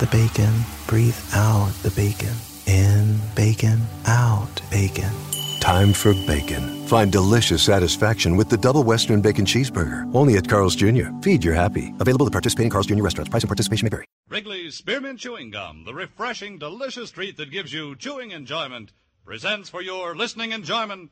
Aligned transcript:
the 0.00 0.06
bacon, 0.06 0.50
breathe 0.86 1.16
out 1.34 1.72
the 1.82 1.90
bacon. 1.90 2.34
In 2.66 3.18
bacon, 3.36 3.80
out 4.06 4.62
bacon. 4.70 5.12
Time 5.60 5.92
for 5.92 6.14
bacon. 6.26 6.86
Find 6.86 7.12
delicious 7.12 7.62
satisfaction 7.62 8.34
with 8.36 8.48
the 8.48 8.56
double 8.56 8.82
Western 8.82 9.20
Bacon 9.20 9.44
Cheeseburger. 9.44 10.10
Only 10.14 10.38
at 10.38 10.48
Carl's 10.48 10.74
Jr. 10.74 11.10
Feed 11.20 11.44
your 11.44 11.52
happy. 11.54 11.92
Available 12.00 12.24
at 12.24 12.32
participating 12.32 12.66
in 12.66 12.70
Carl's 12.70 12.86
Jr. 12.86 13.02
restaurants. 13.02 13.28
Price 13.28 13.42
and 13.42 13.48
participation 13.48 13.84
may 13.84 13.90
vary. 13.90 14.06
Wrigley's 14.30 14.74
Spearmint 14.76 15.18
Chewing 15.18 15.50
Gum, 15.50 15.84
the 15.84 15.92
refreshing, 15.92 16.58
delicious 16.58 17.10
treat 17.10 17.36
that 17.36 17.50
gives 17.50 17.72
you 17.72 17.94
chewing 17.94 18.30
enjoyment, 18.30 18.92
presents 19.26 19.68
for 19.68 19.82
your 19.82 20.16
listening 20.16 20.52
enjoyment. 20.52 21.10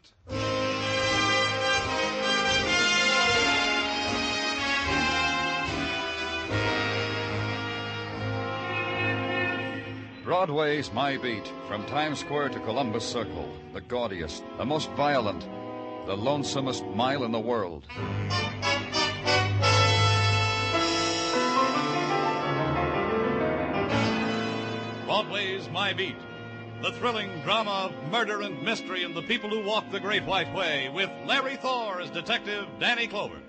Broadway's 10.28 10.92
my 10.92 11.16
beat, 11.16 11.50
from 11.66 11.86
Times 11.86 12.18
Square 12.18 12.50
to 12.50 12.60
Columbus 12.60 13.02
Circle, 13.02 13.48
the 13.72 13.80
gaudiest, 13.80 14.44
the 14.58 14.64
most 14.66 14.90
violent, 14.90 15.40
the 16.04 16.14
lonesomest 16.14 16.84
mile 16.94 17.24
in 17.24 17.32
the 17.32 17.40
world. 17.40 17.86
Broadway's 25.06 25.66
My 25.70 25.94
Beat, 25.94 26.18
the 26.82 26.92
thrilling 26.92 27.30
drama 27.40 27.88
of 27.90 28.10
murder 28.12 28.42
and 28.42 28.62
mystery 28.62 29.04
and 29.04 29.16
the 29.16 29.22
people 29.22 29.48
who 29.48 29.64
walk 29.64 29.90
the 29.90 29.98
Great 29.98 30.26
White 30.26 30.54
Way, 30.54 30.90
with 30.90 31.08
Larry 31.24 31.56
Thor 31.56 32.02
as 32.02 32.10
Detective 32.10 32.66
Danny 32.78 33.06
Clover. 33.06 33.40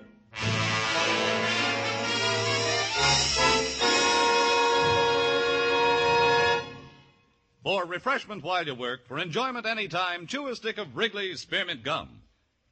For 7.62 7.84
refreshment 7.84 8.42
while 8.42 8.64
you 8.64 8.74
work, 8.74 9.06
for 9.06 9.18
enjoyment 9.18 9.66
anytime, 9.66 10.26
chew 10.26 10.48
a 10.48 10.56
stick 10.56 10.78
of 10.78 10.96
Wrigley's 10.96 11.40
Spearmint 11.40 11.82
Gum. 11.82 12.22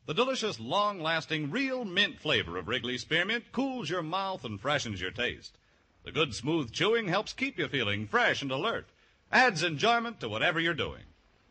The 0.07 0.15
delicious, 0.15 0.59
long 0.59 1.01
lasting, 1.01 1.51
real 1.51 1.85
mint 1.85 2.19
flavor 2.19 2.57
of 2.57 2.69
Wrigley's 2.69 3.03
Spearmint 3.03 3.53
cools 3.53 3.91
your 3.91 4.03
mouth 4.03 4.45
and 4.45 4.59
freshens 4.59 4.99
your 4.99 5.11
taste. 5.11 5.59
The 6.05 6.12
good, 6.12 6.35
smooth 6.35 6.73
chewing 6.73 7.09
helps 7.09 7.35
keep 7.35 7.59
you 7.59 7.69
feeling 7.69 8.07
fresh 8.07 8.41
and 8.41 8.51
alert, 8.51 8.87
adds 9.31 9.62
enjoyment 9.62 10.21
to 10.21 10.29
whatever 10.31 10.59
you're 10.59 10.73
doing. 10.73 11.03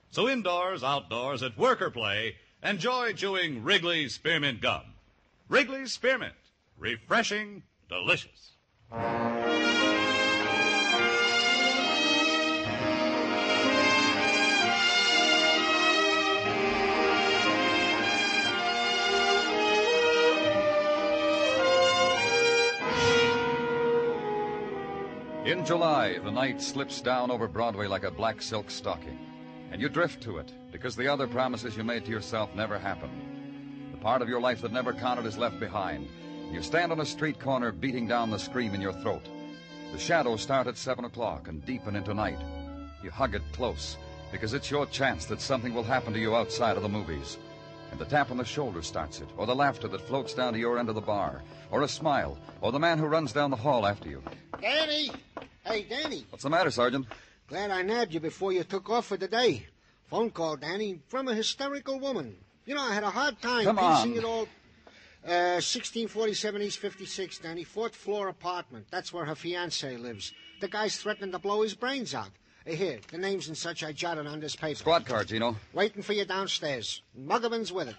So, 0.09 0.27
indoors, 0.27 0.83
outdoors, 0.83 1.43
at 1.43 1.59
work 1.59 1.79
or 1.79 1.91
play, 1.91 2.37
enjoy 2.63 3.13
chewing 3.13 3.63
Wrigley's 3.63 4.15
Spearmint 4.15 4.61
Gum. 4.61 4.81
Wrigley's 5.47 5.93
Spearmint. 5.93 6.33
Refreshing, 6.79 7.61
delicious. 7.87 8.53
In 25.47 25.63
July, 25.63 26.17
the 26.17 26.29
night 26.29 26.61
slips 26.61 26.99
down 26.99 27.31
over 27.31 27.47
Broadway 27.47 27.87
like 27.87 28.03
a 28.03 28.11
black 28.11 28.41
silk 28.41 28.69
stocking, 28.69 29.17
and 29.71 29.79
you 29.81 29.87
drift 29.87 30.21
to 30.23 30.39
it 30.39 30.51
because 30.73 30.93
the 30.93 31.07
other 31.07 31.25
promises 31.25 31.77
you 31.77 31.85
made 31.85 32.03
to 32.03 32.11
yourself 32.11 32.53
never 32.53 32.77
happen. 32.77 33.89
The 33.93 33.97
part 33.97 34.21
of 34.21 34.27
your 34.27 34.41
life 34.41 34.59
that 34.59 34.73
never 34.73 34.91
counted 34.91 35.25
is 35.25 35.37
left 35.37 35.57
behind. 35.57 36.09
You 36.51 36.61
stand 36.61 36.91
on 36.91 36.99
a 36.99 37.05
street 37.05 37.39
corner 37.39 37.71
beating 37.71 38.09
down 38.09 38.29
the 38.29 38.37
scream 38.37 38.73
in 38.73 38.81
your 38.81 38.91
throat. 38.91 39.21
The 39.93 39.97
shadows 39.97 40.41
start 40.41 40.67
at 40.67 40.77
7 40.77 41.05
o'clock 41.05 41.47
and 41.47 41.65
deepen 41.65 41.95
into 41.95 42.13
night. 42.13 42.41
You 43.01 43.09
hug 43.09 43.33
it 43.33 43.53
close 43.53 43.95
because 44.33 44.53
it's 44.53 44.69
your 44.69 44.85
chance 44.87 45.23
that 45.27 45.39
something 45.39 45.73
will 45.73 45.81
happen 45.81 46.11
to 46.11 46.19
you 46.19 46.35
outside 46.35 46.75
of 46.75 46.83
the 46.83 46.89
movies. 46.89 47.37
And 47.91 48.01
the 48.01 48.05
tap 48.05 48.31
on 48.31 48.37
the 48.37 48.43
shoulder 48.43 48.81
starts 48.81 49.21
it, 49.21 49.29
or 49.37 49.45
the 49.45 49.55
laughter 49.55 49.87
that 49.87 50.05
floats 50.09 50.33
down 50.33 50.51
to 50.51 50.59
your 50.59 50.77
end 50.77 50.89
of 50.89 50.95
the 50.95 50.99
bar, 50.99 51.41
or 51.71 51.83
a 51.83 51.87
smile, 51.87 52.37
or 52.59 52.73
the 52.73 52.79
man 52.79 52.97
who 52.97 53.05
runs 53.05 53.31
down 53.31 53.49
the 53.49 53.55
hall 53.55 53.85
after 53.85 54.09
you. 54.09 54.21
Danny! 54.59 55.09
Hey, 55.67 55.83
Danny. 55.83 56.25
What's 56.29 56.43
the 56.43 56.49
matter, 56.49 56.71
Sergeant? 56.71 57.05
Glad 57.47 57.71
I 57.71 57.81
nabbed 57.81 58.13
you 58.13 58.19
before 58.19 58.53
you 58.53 58.63
took 58.63 58.89
off 58.89 59.07
for 59.07 59.17
the 59.17 59.27
day. 59.27 59.65
Phone 60.09 60.31
call, 60.31 60.55
Danny, 60.55 60.99
from 61.09 61.27
a 61.27 61.35
hysterical 61.35 61.99
woman. 61.99 62.37
You 62.65 62.75
know, 62.75 62.81
I 62.81 62.93
had 62.93 63.03
a 63.03 63.09
hard 63.09 63.41
time 63.41 63.65
Come 63.65 63.75
piecing 63.77 64.11
on. 64.13 64.17
it 64.17 64.23
all. 64.23 64.47
Uh, 65.25 65.59
1647 65.59 66.61
East 66.61 66.79
56, 66.79 67.39
Danny. 67.39 67.63
Fourth 67.65 67.95
floor 67.95 68.29
apartment. 68.29 68.85
That's 68.91 69.11
where 69.11 69.25
her 69.25 69.35
fiance 69.35 69.97
lives. 69.97 70.33
The 70.61 70.69
guy's 70.69 70.97
threatening 70.97 71.31
to 71.33 71.39
blow 71.39 71.61
his 71.63 71.73
brains 71.75 72.13
out. 72.13 72.29
Uh, 72.65 72.71
here, 72.71 72.99
the 73.11 73.17
names 73.17 73.47
and 73.49 73.57
such 73.57 73.83
I 73.83 73.91
jotted 73.91 74.25
on 74.27 74.39
this 74.39 74.55
paper. 74.55 74.75
Squad 74.79 75.05
car, 75.05 75.25
Gino. 75.25 75.57
Waiting 75.73 76.01
for 76.01 76.13
you 76.13 76.23
downstairs. 76.25 77.01
Muggavan's 77.19 77.73
with 77.73 77.89
it. 77.89 77.95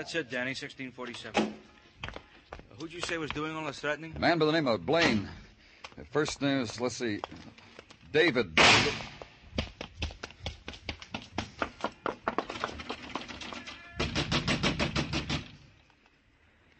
That's 0.00 0.14
it, 0.14 0.30
Danny, 0.30 0.52
1647. 0.52 1.42
Uh, 1.42 2.08
Who'd 2.78 2.90
you 2.90 3.02
say 3.02 3.18
was 3.18 3.28
doing 3.32 3.54
all 3.54 3.66
this 3.66 3.80
threatening? 3.80 4.14
A 4.16 4.18
man 4.18 4.38
by 4.38 4.46
the 4.46 4.52
name 4.52 4.66
of 4.66 4.86
Blaine. 4.86 5.28
Uh, 5.98 6.04
First 6.10 6.40
name 6.40 6.62
is, 6.62 6.80
let's 6.80 6.96
see, 6.96 7.20
David. 8.10 8.58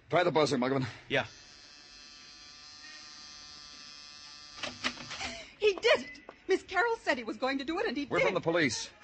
Try 0.08 0.25
the 0.25 0.31
buzzer, 0.31 0.56
Muggavan. 0.56 0.87
Yeah. 1.10 1.25
He 5.58 5.75
did 5.75 6.00
it. 6.00 6.10
Miss 6.48 6.62
Carroll 6.62 6.97
said 7.04 7.19
he 7.19 7.25
was 7.25 7.37
going 7.37 7.58
to 7.58 7.64
do 7.64 7.78
it, 7.81 7.87
and 7.87 7.94
he 7.94 8.06
We're 8.08 8.20
did. 8.20 8.25
from 8.28 8.34
the 8.34 8.41
police. 8.41 8.88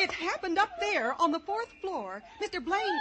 It 0.00 0.12
happened 0.12 0.58
up 0.58 0.70
there 0.78 1.20
on 1.20 1.32
the 1.32 1.40
fourth 1.40 1.72
floor. 1.80 2.22
Mr. 2.40 2.64
Blaine, 2.64 2.98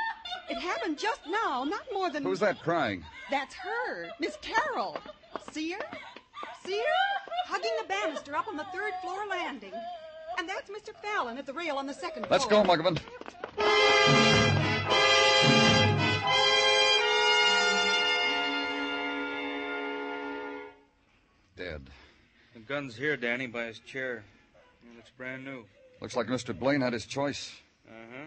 it 0.49 0.57
happened 0.57 0.97
just 0.97 1.21
now, 1.27 1.63
not 1.63 1.83
more 1.93 2.09
than. 2.09 2.23
Who's 2.23 2.39
that 2.39 2.61
crying? 2.61 3.03
That's 3.29 3.53
her, 3.55 4.09
Miss 4.19 4.37
Carroll. 4.41 4.97
See 5.51 5.71
her? 5.71 5.81
See 6.65 6.77
her? 6.77 7.31
Hugging 7.47 7.71
the 7.81 7.87
banister 7.87 8.35
up 8.35 8.47
on 8.47 8.57
the 8.57 8.65
third 8.65 8.93
floor 9.01 9.25
landing. 9.29 9.73
And 10.37 10.47
that's 10.47 10.69
Mr. 10.69 10.93
Fallon 11.01 11.37
at 11.37 11.45
the 11.45 11.53
rail 11.53 11.77
on 11.77 11.87
the 11.87 11.93
second 11.93 12.27
floor. 12.27 12.31
Let's 12.39 12.45
go, 12.45 12.63
floor. 12.63 12.77
Muggavan. 12.77 12.99
Dead. 21.55 21.89
The 22.53 22.59
gun's 22.59 22.95
here, 22.95 23.17
Danny, 23.17 23.47
by 23.47 23.65
his 23.65 23.79
chair. 23.79 24.23
It 24.83 24.95
looks 24.95 25.09
brand 25.17 25.43
new. 25.43 25.63
Looks 26.01 26.15
like 26.15 26.27
Mr. 26.27 26.57
Blaine 26.57 26.81
had 26.81 26.93
his 26.93 27.05
choice. 27.05 27.51
Uh 27.89 27.93
huh. 28.13 28.25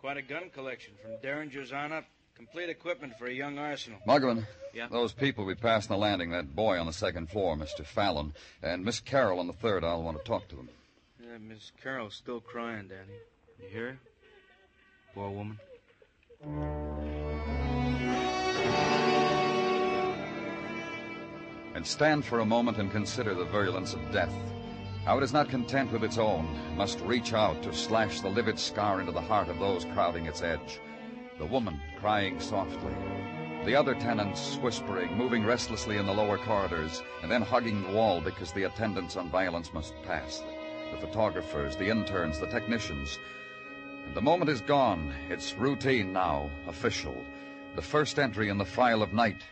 Quite 0.00 0.16
a 0.16 0.22
gun 0.22 0.50
collection, 0.50 0.94
from 1.02 1.12
Derringers 1.22 1.72
on 1.72 1.92
up. 1.92 2.04
Complete 2.36 2.70
equipment 2.70 3.18
for 3.18 3.26
a 3.26 3.32
young 3.32 3.58
arsenal. 3.58 3.98
Muggavan. 4.06 4.46
Yeah? 4.72 4.86
Those 4.86 5.12
people 5.12 5.44
we 5.44 5.56
passed 5.56 5.90
on 5.90 5.96
the 5.96 6.00
landing, 6.00 6.30
that 6.30 6.54
boy 6.54 6.78
on 6.78 6.86
the 6.86 6.92
second 6.92 7.28
floor, 7.30 7.56
Mr. 7.56 7.84
Fallon, 7.84 8.32
and 8.62 8.84
Miss 8.84 9.00
Carroll 9.00 9.40
on 9.40 9.48
the 9.48 9.52
third, 9.52 9.82
I'll 9.82 10.04
want 10.04 10.18
to 10.18 10.24
talk 10.24 10.46
to 10.50 10.56
them. 10.56 10.68
Yeah, 11.20 11.38
Miss 11.38 11.72
Carroll's 11.82 12.14
still 12.14 12.40
crying, 12.40 12.86
Danny. 12.86 13.18
You 13.60 13.68
hear 13.68 13.86
her? 13.90 13.98
Poor 15.14 15.30
woman. 15.30 15.58
And 21.74 21.84
stand 21.84 22.24
for 22.24 22.38
a 22.38 22.46
moment 22.46 22.78
and 22.78 22.92
consider 22.92 23.34
the 23.34 23.46
virulence 23.46 23.94
of 23.94 24.12
death. 24.12 24.32
How 25.08 25.16
it 25.16 25.24
is 25.24 25.32
not 25.32 25.48
content 25.48 25.90
with 25.90 26.04
its 26.04 26.18
own, 26.18 26.46
must 26.76 27.00
reach 27.00 27.32
out 27.32 27.62
to 27.62 27.72
slash 27.72 28.20
the 28.20 28.28
livid 28.28 28.58
scar 28.58 29.00
into 29.00 29.10
the 29.10 29.22
heart 29.22 29.48
of 29.48 29.58
those 29.58 29.86
crowding 29.86 30.26
its 30.26 30.42
edge. 30.42 30.80
The 31.38 31.46
woman 31.46 31.80
crying 31.98 32.38
softly. 32.38 32.92
The 33.64 33.74
other 33.74 33.94
tenants 33.94 34.56
whispering, 34.56 35.16
moving 35.16 35.46
restlessly 35.46 35.96
in 35.96 36.04
the 36.04 36.12
lower 36.12 36.36
corridors, 36.36 37.02
and 37.22 37.32
then 37.32 37.40
hugging 37.40 37.84
the 37.84 37.92
wall 37.92 38.20
because 38.20 38.52
the 38.52 38.64
attendants 38.64 39.16
on 39.16 39.30
violence 39.30 39.72
must 39.72 39.94
pass. 40.02 40.42
The 40.92 40.98
photographers, 40.98 41.74
the 41.74 41.88
interns, 41.88 42.38
the 42.38 42.46
technicians. 42.48 43.18
And 44.04 44.14
the 44.14 44.20
moment 44.20 44.50
is 44.50 44.60
gone. 44.60 45.14
It's 45.30 45.54
routine 45.54 46.12
now, 46.12 46.50
official. 46.66 47.16
The 47.76 47.80
first 47.80 48.18
entry 48.18 48.50
in 48.50 48.58
the 48.58 48.66
file 48.66 49.02
of 49.02 49.14
night. 49.14 49.42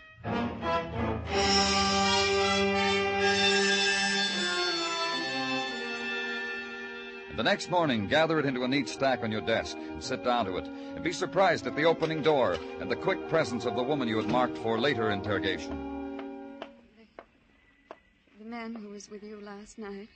The 7.36 7.42
next 7.42 7.70
morning, 7.70 8.08
gather 8.08 8.38
it 8.38 8.46
into 8.46 8.64
a 8.64 8.68
neat 8.68 8.88
stack 8.88 9.22
on 9.22 9.30
your 9.30 9.42
desk 9.42 9.76
and 9.76 10.02
sit 10.02 10.24
down 10.24 10.46
to 10.46 10.56
it. 10.56 10.66
And 10.66 11.04
be 11.04 11.12
surprised 11.12 11.66
at 11.66 11.76
the 11.76 11.84
opening 11.84 12.22
door 12.22 12.56
and 12.80 12.90
the 12.90 12.96
quick 12.96 13.28
presence 13.28 13.66
of 13.66 13.76
the 13.76 13.82
woman 13.82 14.08
you 14.08 14.16
had 14.16 14.28
marked 14.28 14.56
for 14.58 14.78
later 14.78 15.10
interrogation. 15.10 15.92
The 18.38 18.44
man 18.44 18.74
who 18.74 18.88
was 18.88 19.10
with 19.10 19.22
you 19.22 19.40
last 19.40 19.78
night, 19.78 20.08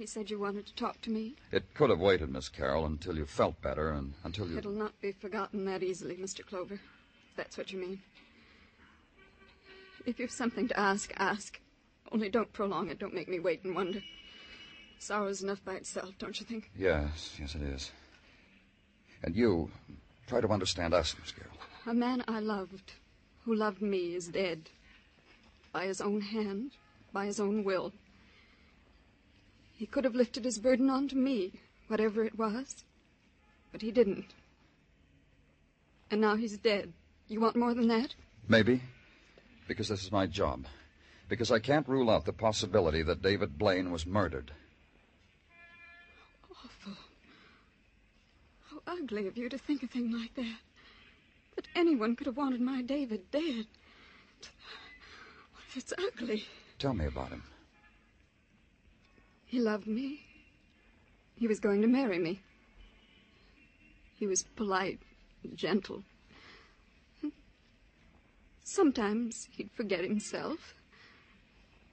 He 0.00 0.06
said 0.06 0.30
you 0.30 0.38
wanted 0.38 0.64
to 0.64 0.74
talk 0.76 0.98
to 1.02 1.10
me. 1.10 1.34
It 1.52 1.74
could 1.74 1.90
have 1.90 1.98
waited, 2.00 2.30
Miss 2.30 2.48
Carroll, 2.48 2.86
until 2.86 3.16
you 3.16 3.26
felt 3.26 3.60
better 3.60 3.90
and 3.90 4.14
until 4.24 4.48
you. 4.48 4.56
It'll 4.56 4.72
not 4.72 4.98
be 5.02 5.12
forgotten 5.12 5.66
that 5.66 5.82
easily, 5.82 6.16
Mr. 6.16 6.46
Clover. 6.46 6.74
If 6.74 7.36
that's 7.36 7.58
what 7.58 7.70
you 7.70 7.78
mean. 7.78 8.00
If 10.06 10.18
you've 10.18 10.30
something 10.30 10.68
to 10.68 10.80
ask, 10.80 11.12
ask. 11.18 11.60
Only 12.12 12.30
don't 12.30 12.50
prolong 12.54 12.88
it. 12.88 12.98
Don't 12.98 13.12
make 13.12 13.28
me 13.28 13.40
wait 13.40 13.62
and 13.64 13.74
wonder. 13.74 14.00
Sorrow's 15.00 15.42
enough 15.42 15.64
by 15.64 15.74
itself, 15.74 16.14
don't 16.18 16.38
you 16.38 16.44
think? 16.44 16.70
Yes, 16.76 17.34
yes, 17.40 17.54
it 17.54 17.62
is. 17.62 17.90
And 19.22 19.34
you, 19.34 19.70
try 20.26 20.42
to 20.42 20.48
understand 20.48 20.92
us, 20.92 21.16
Miss 21.18 21.32
Carroll. 21.32 21.56
A 21.86 21.94
man 21.94 22.22
I 22.28 22.40
loved, 22.40 22.92
who 23.44 23.54
loved 23.54 23.80
me, 23.80 24.14
is 24.14 24.28
dead. 24.28 24.68
By 25.72 25.86
his 25.86 26.02
own 26.02 26.20
hand, 26.20 26.72
by 27.14 27.24
his 27.24 27.40
own 27.40 27.64
will. 27.64 27.92
He 29.72 29.86
could 29.86 30.04
have 30.04 30.14
lifted 30.14 30.44
his 30.44 30.58
burden 30.58 30.90
onto 30.90 31.16
me, 31.16 31.52
whatever 31.88 32.22
it 32.22 32.36
was, 32.38 32.84
but 33.72 33.80
he 33.80 33.90
didn't. 33.90 34.34
And 36.10 36.20
now 36.20 36.36
he's 36.36 36.58
dead. 36.58 36.92
You 37.26 37.40
want 37.40 37.56
more 37.56 37.72
than 37.72 37.88
that? 37.88 38.14
Maybe. 38.46 38.82
Because 39.66 39.88
this 39.88 40.04
is 40.04 40.12
my 40.12 40.26
job. 40.26 40.66
Because 41.30 41.50
I 41.50 41.58
can't 41.58 41.88
rule 41.88 42.10
out 42.10 42.26
the 42.26 42.34
possibility 42.34 43.02
that 43.02 43.22
David 43.22 43.56
Blaine 43.56 43.90
was 43.90 44.04
murdered. 44.04 44.50
Awful. 46.50 46.92
How 48.70 48.78
ugly 48.90 49.26
of 49.26 49.36
you 49.36 49.48
to 49.48 49.58
think 49.58 49.82
a 49.82 49.86
thing 49.86 50.12
like 50.12 50.34
that. 50.34 50.58
That 51.56 51.68
anyone 51.74 52.16
could 52.16 52.26
have 52.26 52.36
wanted 52.36 52.60
my 52.60 52.82
David 52.82 53.30
dead. 53.30 53.66
It's 55.74 55.92
ugly. 55.96 56.44
Tell 56.78 56.94
me 56.94 57.06
about 57.06 57.28
him. 57.28 57.44
He 59.44 59.60
loved 59.60 59.86
me. 59.86 60.22
He 61.36 61.46
was 61.46 61.60
going 61.60 61.82
to 61.82 61.88
marry 61.88 62.18
me. 62.18 62.40
He 64.16 64.26
was 64.26 64.42
polite, 64.56 64.98
gentle. 65.54 66.02
Sometimes 68.64 69.48
he'd 69.52 69.70
forget 69.72 70.04
himself. 70.04 70.74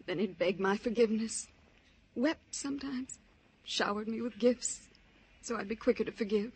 Then 0.06 0.20
he'd 0.20 0.38
beg 0.38 0.60
my 0.60 0.78
forgiveness. 0.78 1.48
Wept 2.16 2.56
sometimes. 2.56 3.20
Showered 3.64 4.08
me 4.08 4.22
with 4.22 4.40
gifts 4.40 4.88
so 5.48 5.56
I'd 5.56 5.70
be 5.70 5.76
quicker 5.78 6.04
to 6.04 6.12
forgive. 6.12 6.52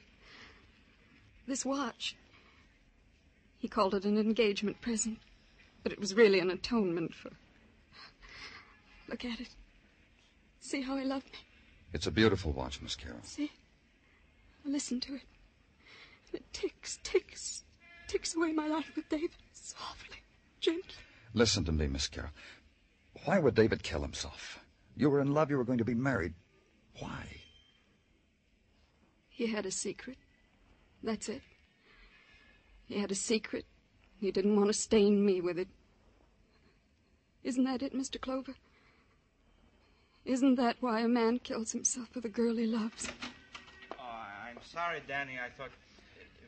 This 1.47 1.65
watch, 1.65 2.15
he 3.57 3.67
called 3.67 3.93
it 3.95 4.05
an 4.05 4.17
engagement 4.17 4.81
present, 4.81 5.19
but 5.83 5.91
it 5.91 5.99
was 5.99 6.13
really 6.13 6.39
an 6.39 6.49
atonement 6.49 7.13
for. 7.13 7.31
Look 9.07 9.25
at 9.25 9.39
it. 9.39 9.49
See 10.59 10.81
how 10.81 10.97
he 10.97 11.03
loved 11.03 11.25
me? 11.25 11.39
It's 11.93 12.07
a 12.07 12.11
beautiful 12.11 12.51
watch, 12.53 12.81
Miss 12.81 12.95
Carroll. 12.95 13.19
See? 13.23 13.51
Listen 14.63 14.99
to 15.01 15.15
it. 15.15 15.21
And 16.31 16.41
It 16.41 16.53
ticks, 16.53 16.99
ticks, 17.03 17.63
ticks 18.07 18.35
away 18.35 18.53
my 18.53 18.67
life 18.67 18.91
with 18.95 19.09
David. 19.09 19.31
Softly, 19.53 20.17
gently. 20.59 20.95
Listen 21.33 21.65
to 21.65 21.71
me, 21.71 21.87
Miss 21.87 22.07
Carroll. 22.07 22.31
Why 23.25 23.39
would 23.39 23.55
David 23.55 23.83
kill 23.83 24.01
himself? 24.01 24.59
You 24.95 25.09
were 25.09 25.19
in 25.19 25.33
love, 25.33 25.49
you 25.49 25.57
were 25.57 25.63
going 25.65 25.77
to 25.79 25.85
be 25.85 25.95
married. 25.95 26.33
Why? 26.99 27.25
He 29.29 29.47
had 29.47 29.65
a 29.65 29.71
secret. 29.71 30.17
That's 31.03 31.30
it. 31.30 31.42
He 32.86 33.00
had 33.00 33.12
a 33.12 33.15
secret. 33.15 33.65
He 34.19 34.31
didn't 34.31 34.56
want 34.56 34.68
to 34.68 34.74
stain 34.74 35.25
me 35.25 35.42
with 35.42 35.57
it. 35.57 35.68
Isn't 37.44 37.63
that 37.63 37.81
it, 37.81 37.95
Mr. 37.95 38.21
Clover? 38.21 38.53
Isn't 40.25 40.56
that 40.56 40.77
why 40.80 41.00
a 41.00 41.07
man 41.07 41.39
kills 41.39 41.71
himself 41.71 42.09
for 42.09 42.19
the 42.21 42.30
girl 42.30 42.56
he 42.56 42.68
loves? 42.68 43.07
Oh, 44.00 44.03
I'm 44.48 44.57
sorry, 44.63 45.01
Danny. 45.07 45.39
I 45.44 45.50
thought. 45.57 45.71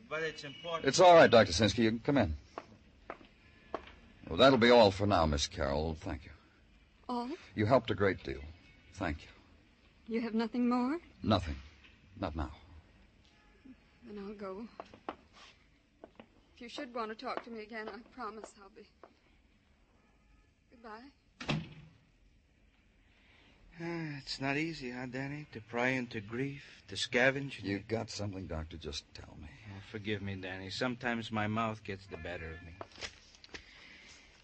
But 0.08 0.22
it's 0.22 0.44
important. 0.44 0.86
It's 0.86 1.00
all 1.00 1.14
right, 1.14 1.30
Dr. 1.30 1.50
Sinsky. 1.50 1.78
You 1.78 1.90
can 1.90 1.98
come 2.00 2.18
in. 2.18 2.36
Well, 4.28 4.38
that'll 4.38 4.58
be 4.58 4.70
all 4.70 4.90
for 4.90 5.06
now, 5.06 5.26
Miss 5.26 5.46
Carroll. 5.46 5.96
Thank 6.00 6.24
you. 6.24 6.30
All? 7.08 7.28
You 7.54 7.66
helped 7.66 7.90
a 7.90 7.94
great 7.94 8.22
deal. 8.22 8.40
Thank 8.94 9.18
you. 9.22 10.14
You 10.14 10.20
have 10.20 10.34
nothing 10.34 10.68
more? 10.68 10.98
Nothing. 11.22 11.56
Not 12.20 12.36
now. 12.36 12.50
Then 14.06 14.18
I'll 14.18 14.34
go. 14.34 14.66
If 16.54 16.60
you 16.60 16.68
should 16.68 16.94
want 16.94 17.10
to 17.10 17.24
talk 17.24 17.44
to 17.44 17.50
me 17.50 17.62
again, 17.62 17.88
I 17.88 17.98
promise 18.14 18.52
I'll 18.62 18.70
be. 18.76 18.86
Goodbye. 20.70 21.10
Ah, 23.82 24.18
it's 24.18 24.40
not 24.40 24.56
easy, 24.56 24.90
huh, 24.90 25.06
Danny? 25.10 25.46
To 25.52 25.60
pry 25.60 25.88
into 25.88 26.20
grief, 26.20 26.82
to 26.88 26.94
scavenge. 26.94 27.62
You've 27.62 27.88
got 27.88 28.08
something, 28.08 28.46
Doctor? 28.46 28.76
Just 28.76 29.02
tell 29.14 29.36
me. 29.40 29.48
Oh, 29.70 29.80
forgive 29.90 30.22
me, 30.22 30.36
Danny. 30.36 30.70
Sometimes 30.70 31.32
my 31.32 31.48
mouth 31.48 31.82
gets 31.82 32.06
the 32.06 32.16
better 32.18 32.46
of 32.46 32.62
me. 32.62 32.72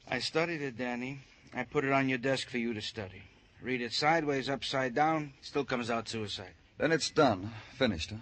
I 0.08 0.18
studied 0.18 0.62
it, 0.62 0.76
Danny. 0.76 1.20
I 1.54 1.62
put 1.62 1.84
it 1.84 1.92
on 1.92 2.08
your 2.08 2.18
desk 2.18 2.48
for 2.48 2.58
you 2.58 2.74
to 2.74 2.80
study. 2.80 3.22
Read 3.62 3.82
it 3.82 3.92
sideways, 3.92 4.48
upside 4.48 4.94
down, 4.94 5.34
still 5.42 5.64
comes 5.64 5.90
out 5.90 6.08
suicide. 6.08 6.54
Then 6.78 6.90
it's 6.90 7.10
done. 7.10 7.52
Finished, 7.74 8.10
huh? 8.10 8.16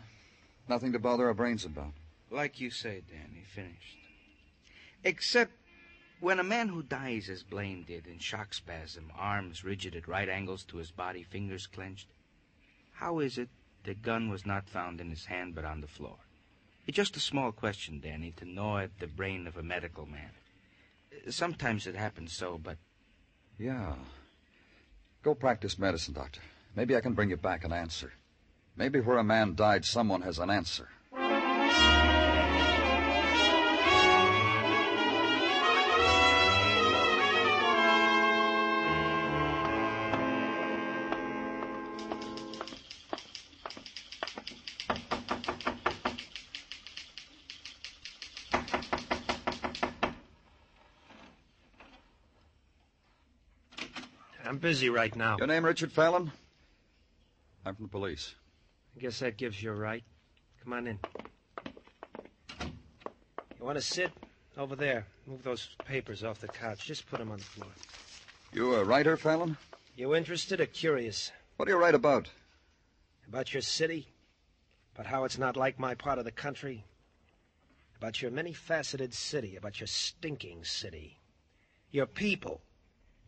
Nothing 0.69 0.93
to 0.93 0.99
bother 0.99 1.27
our 1.27 1.35
brains 1.35 1.65
about. 1.65 1.93
Like 2.31 2.61
you 2.61 2.71
say, 2.71 3.03
Danny, 3.09 3.45
finished. 3.55 3.97
Except 5.03 5.53
when 6.21 6.39
a 6.39 6.45
man 6.45 6.69
who 6.69 6.83
dies 6.83 7.29
as 7.31 7.43
Blaine 7.43 7.85
did 7.85 8.07
in 8.07 8.19
shock 8.19 8.53
spasm, 8.53 9.11
arms 9.17 9.65
rigid 9.65 9.95
at 9.97 10.09
right 10.09 10.29
angles 10.29 10.65
to 10.65 10.77
his 10.77 10.91
body, 10.91 11.23
fingers 11.23 11.67
clenched, 11.67 12.09
how 12.95 13.21
is 13.21 13.39
it 13.39 13.49
the 13.85 13.95
gun 13.95 14.29
was 14.29 14.45
not 14.45 14.69
found 14.69 15.01
in 15.01 15.11
his 15.11 15.27
hand 15.27 15.55
but 15.55 15.65
on 15.65 15.81
the 15.81 15.87
floor? 15.87 16.17
It's 16.87 16.97
just 16.97 17.17
a 17.17 17.21
small 17.21 17.53
question, 17.53 18.01
Danny, 18.01 18.33
to 18.33 18.45
gnaw 18.45 18.79
at 18.79 18.99
the 18.99 19.07
brain 19.07 19.47
of 19.47 19.57
a 19.57 19.63
medical 19.63 20.07
man. 20.07 20.31
Sometimes 21.31 21.87
it 21.87 21.95
happens 21.95 22.33
so, 22.33 22.59
but 22.59 22.77
Yeah. 23.59 23.95
Go 25.23 25.35
practice 25.35 25.79
medicine, 25.79 26.15
Doctor. 26.15 26.41
Maybe 26.75 26.97
I 26.97 27.01
can 27.01 27.15
bring 27.15 27.31
you 27.31 27.37
back 27.37 27.65
an 27.65 27.73
answer. 27.73 28.13
Maybe 28.79 29.01
where 29.01 29.19
a 29.19 29.25
man 29.25 29.57
died, 29.57 29.85
someone 29.85 30.23
has 30.23 30.39
an 30.39 30.51
answer. 30.51 30.89
I'm 54.45 54.59
busy 54.59 54.89
right 54.89 55.15
now. 55.17 55.37
Your 55.37 55.49
name, 55.49 55.65
Richard 55.65 55.91
Fallon? 55.91 56.31
I'm 57.67 57.75
from 57.75 57.87
the 57.87 57.91
police. 57.91 58.37
I 58.99 59.01
guess 59.01 59.21
that 59.21 59.37
gives 59.37 59.63
you 59.63 59.71
a 59.71 59.75
right. 59.75 60.03
Come 60.65 60.73
on 60.73 60.89
in. 60.89 60.99
You 63.57 63.65
want 63.65 63.79
to 63.79 63.81
sit? 63.81 64.11
Over 64.57 64.75
there. 64.75 65.07
Move 65.25 65.45
those 65.45 65.69
papers 65.85 66.25
off 66.25 66.41
the 66.41 66.49
couch. 66.49 66.85
Just 66.85 67.09
put 67.09 67.21
them 67.21 67.31
on 67.31 67.39
the 67.39 67.45
floor. 67.45 67.71
You 68.53 68.75
a 68.75 68.83
writer, 68.83 69.17
Fallon? 69.17 69.57
You 69.95 70.17
interested 70.17 70.61
or 70.61 70.67
curious? 70.67 71.31
What 71.59 71.67
do 71.67 71.73
you 71.73 71.79
write 71.79 71.95
about? 71.95 72.29
About 73.29 73.55
your 73.55 73.63
city? 73.63 74.09
About 74.97 75.07
how 75.07 75.23
it's 75.23 75.39
not 75.39 75.57
like 75.57 75.79
my 75.79 75.95
part 75.95 76.19
of 76.19 76.25
the 76.25 76.33
country? 76.33 76.85
About 77.97 78.21
your 78.21 78.33
many 78.33 78.53
faceted 78.53 79.15
city? 79.15 79.55
About 79.55 79.79
your 79.79 79.87
stinking 79.87 80.65
city? 80.65 81.21
Your 81.93 82.07
people? 82.07 82.63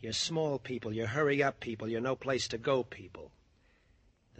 Your 0.00 0.14
small 0.14 0.58
people, 0.58 0.92
your 0.92 1.06
hurry 1.06 1.44
up 1.44 1.60
people, 1.60 1.86
your 1.86 2.00
no 2.00 2.16
place 2.16 2.48
to 2.48 2.58
go 2.58 2.82
people. 2.82 3.30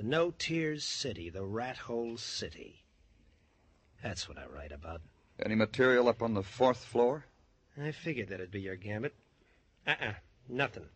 The 0.00 0.06
no 0.06 0.30
tears 0.30 0.82
city, 0.82 1.28
the 1.28 1.44
rat 1.44 1.76
hole 1.76 2.16
city. 2.16 2.84
That's 4.02 4.26
what 4.30 4.38
I 4.38 4.46
write 4.46 4.72
about. 4.72 5.02
Any 5.38 5.54
material 5.54 6.08
up 6.08 6.22
on 6.22 6.32
the 6.32 6.42
fourth 6.42 6.82
floor? 6.82 7.26
I 7.78 7.90
figured 7.90 8.30
that'd 8.30 8.50
be 8.50 8.62
your 8.62 8.76
gambit. 8.76 9.12
Uh 9.86 9.96
uh 10.00 10.12
nothing. 10.48 10.88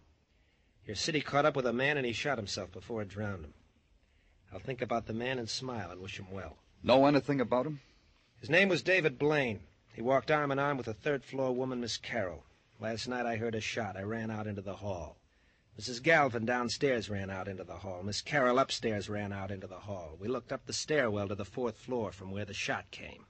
Your 0.87 0.97
city 0.97 1.21
caught 1.21 1.45
up 1.45 1.55
with 1.55 1.67
a 1.67 1.73
man 1.75 1.99
and 1.99 2.07
he 2.07 2.15
shot 2.15 2.39
himself 2.39 2.73
before 2.73 3.03
it 3.03 3.11
drowned 3.11 3.45
him. 3.45 3.53
I'll 4.51 4.59
think 4.59 4.81
about 4.81 5.05
the 5.05 5.13
man 5.13 5.39
and 5.39 5.51
smile 5.51 5.91
and 5.91 6.01
wish 6.01 6.19
him 6.19 6.31
well. 6.31 6.57
Know 6.83 7.05
anything 7.05 7.43
about 7.43 7.67
him? 7.67 7.81
His 8.41 8.49
name 8.49 8.71
was 8.71 8.81
David 8.81 9.19
Blaine. 9.19 9.61
He 9.93 10.01
walked 10.01 10.31
arm 10.31 10.51
in 10.51 10.59
arm 10.59 10.79
with 10.79 10.89
a 10.89 10.95
third 10.95 11.25
floor 11.25 11.53
woman, 11.53 11.83
Miss 11.83 11.99
Carroll. 11.99 12.47
Last 12.81 13.07
night 13.07 13.27
I 13.27 13.37
heard 13.37 13.55
a 13.55 13.61
shot. 13.61 13.99
I 13.99 14.03
ran 14.03 14.31
out 14.31 14.47
into 14.47 14.63
the 14.63 14.77
hall. 14.77 15.19
Mrs. 15.79 16.03
Galvin 16.03 16.45
downstairs 16.45 17.11
ran 17.11 17.31
out 17.31 17.49
into 17.49 17.65
the 17.65 17.79
hall. 17.79 18.03
Miss 18.05 18.21
Carroll 18.21 18.61
upstairs 18.61 19.09
ran 19.09 19.33
out 19.33 19.51
into 19.51 19.67
the 19.67 19.81
hall. 19.81 20.17
We 20.21 20.29
looked 20.29 20.53
up 20.53 20.67
the 20.67 20.73
stairwell 20.73 21.29
to 21.29 21.35
the 21.35 21.45
fourth 21.45 21.79
floor 21.79 22.13
from 22.13 22.31
where 22.31 22.45
the 22.45 22.55
shot 22.55 22.91
came. 22.93 23.27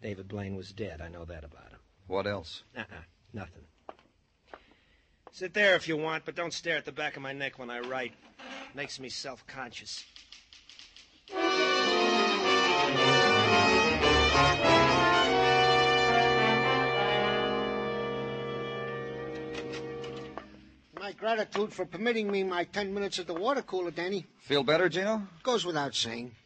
David 0.00 0.28
Blaine 0.28 0.54
was 0.54 0.72
dead. 0.72 1.00
I 1.00 1.08
know 1.08 1.24
that 1.24 1.44
about 1.44 1.70
him. 1.70 1.80
What 2.06 2.26
else? 2.26 2.62
Uh-uh. 2.76 3.02
Nothing. 3.32 3.64
Sit 5.32 5.54
there 5.54 5.76
if 5.76 5.88
you 5.88 5.96
want, 5.96 6.24
but 6.24 6.34
don't 6.36 6.52
stare 6.52 6.76
at 6.76 6.84
the 6.84 6.92
back 6.92 7.16
of 7.16 7.22
my 7.22 7.32
neck 7.32 7.58
when 7.58 7.70
I 7.70 7.80
write. 7.80 8.14
Makes 8.74 9.00
me 9.00 9.08
self-conscious. 9.08 10.04
My 21.10 21.16
gratitude 21.16 21.72
for 21.72 21.86
permitting 21.86 22.30
me 22.30 22.44
my 22.44 22.62
ten 22.62 22.94
minutes 22.94 23.18
at 23.18 23.26
the 23.26 23.34
water 23.34 23.62
cooler, 23.62 23.90
Danny. 23.90 24.26
Feel 24.38 24.62
better, 24.62 24.88
Gino? 24.88 25.26
Goes 25.42 25.64
without 25.64 25.92
saying. 25.92 26.36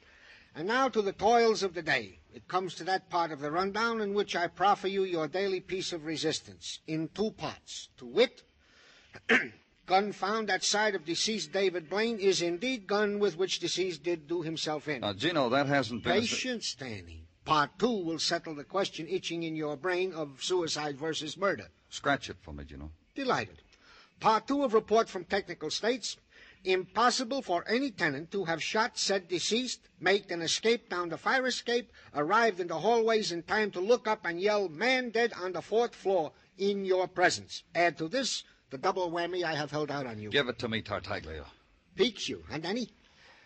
And 0.54 0.66
now 0.66 0.88
to 0.88 1.02
the 1.02 1.12
toils 1.12 1.62
of 1.62 1.75
the 1.75 1.83
day. 1.83 2.21
It 2.33 2.49
comes 2.49 2.75
to 2.76 2.85
that 2.85 3.11
part 3.11 3.30
of 3.30 3.40
the 3.40 3.50
rundown 3.50 4.00
in 4.00 4.14
which 4.14 4.35
I 4.35 4.47
proffer 4.47 4.88
you 4.88 5.04
your 5.04 5.28
daily 5.28 5.61
piece 5.61 5.92
of 5.92 6.06
resistance 6.06 6.78
in 6.87 7.09
two 7.09 7.33
parts. 7.33 7.90
To 7.99 8.06
wit, 8.06 8.42
gun 9.87 10.12
found 10.12 10.49
at 10.49 10.64
side 10.64 10.94
of 10.94 11.04
deceased 11.04 11.52
David 11.52 11.90
Blaine 11.90 12.18
is 12.18 12.40
indeed 12.40 12.87
gun 12.87 13.18
with 13.18 13.37
which 13.37 13.61
deceased 13.61 14.02
did 14.02 14.26
do 14.26 14.40
himself 14.40 14.88
in. 14.88 15.02
Now, 15.02 15.12
Gino, 15.12 15.50
that 15.50 15.66
hasn't 15.66 16.04
been. 16.04 16.23
Patience, 16.23 16.75
Danny. 16.75 17.26
Part 17.44 17.78
two 17.78 18.02
will 18.02 18.18
settle 18.18 18.54
the 18.54 18.64
question 18.64 19.06
itching 19.11 19.42
in 19.42 19.56
your 19.56 19.76
brain 19.76 20.14
of 20.14 20.42
suicide 20.42 20.97
versus 20.97 21.37
murder. 21.37 21.66
Scratch 21.90 22.30
it 22.30 22.38
for 22.40 22.54
me, 22.54 22.64
Gino. 22.64 22.90
Delighted. 23.14 23.61
Part 24.21 24.47
two 24.47 24.62
of 24.64 24.75
report 24.75 25.09
from 25.09 25.25
technical 25.25 25.71
states. 25.71 26.16
Impossible 26.64 27.42
for 27.42 27.62
any 27.68 27.90
tenant 27.90 28.30
to 28.33 28.44
have 28.47 28.62
shot 28.62 28.99
said 28.99 29.28
deceased, 29.28 29.88
made 30.00 30.30
an 30.30 30.40
escape 30.40 30.88
down 30.88 31.11
the 31.11 31.18
fire 31.18 31.47
escape, 31.47 31.92
arrived 32.14 32.59
in 32.59 32.68
the 32.68 32.78
hallways 32.78 33.33
in 33.33 33.42
time 33.42 33.71
to 33.73 33.80
look 33.80 34.09
up 34.09 34.25
and 34.25 34.40
yell, 34.40 34.71
man 34.71 35.11
dead 35.11 35.33
on 35.35 35.52
the 35.52 35.61
fourth 35.61 35.94
floor 35.94 36.33
in 36.56 36.87
your 36.87 37.06
presence. 37.06 37.64
Add 37.75 37.99
to 37.99 38.09
this 38.09 38.44
the 38.71 38.78
double 38.78 39.11
whammy 39.11 39.44
I 39.44 39.54
have 39.54 39.71
held 39.71 39.90
out 39.90 40.06
on 40.06 40.18
you. 40.18 40.30
Give 40.30 40.49
it 40.49 40.59
to 40.61 40.68
me, 40.68 40.80
Tartaglia. 40.80 41.44
Piques 41.97 42.28
you, 42.28 42.44
huh, 42.50 42.59
Danny? 42.59 42.88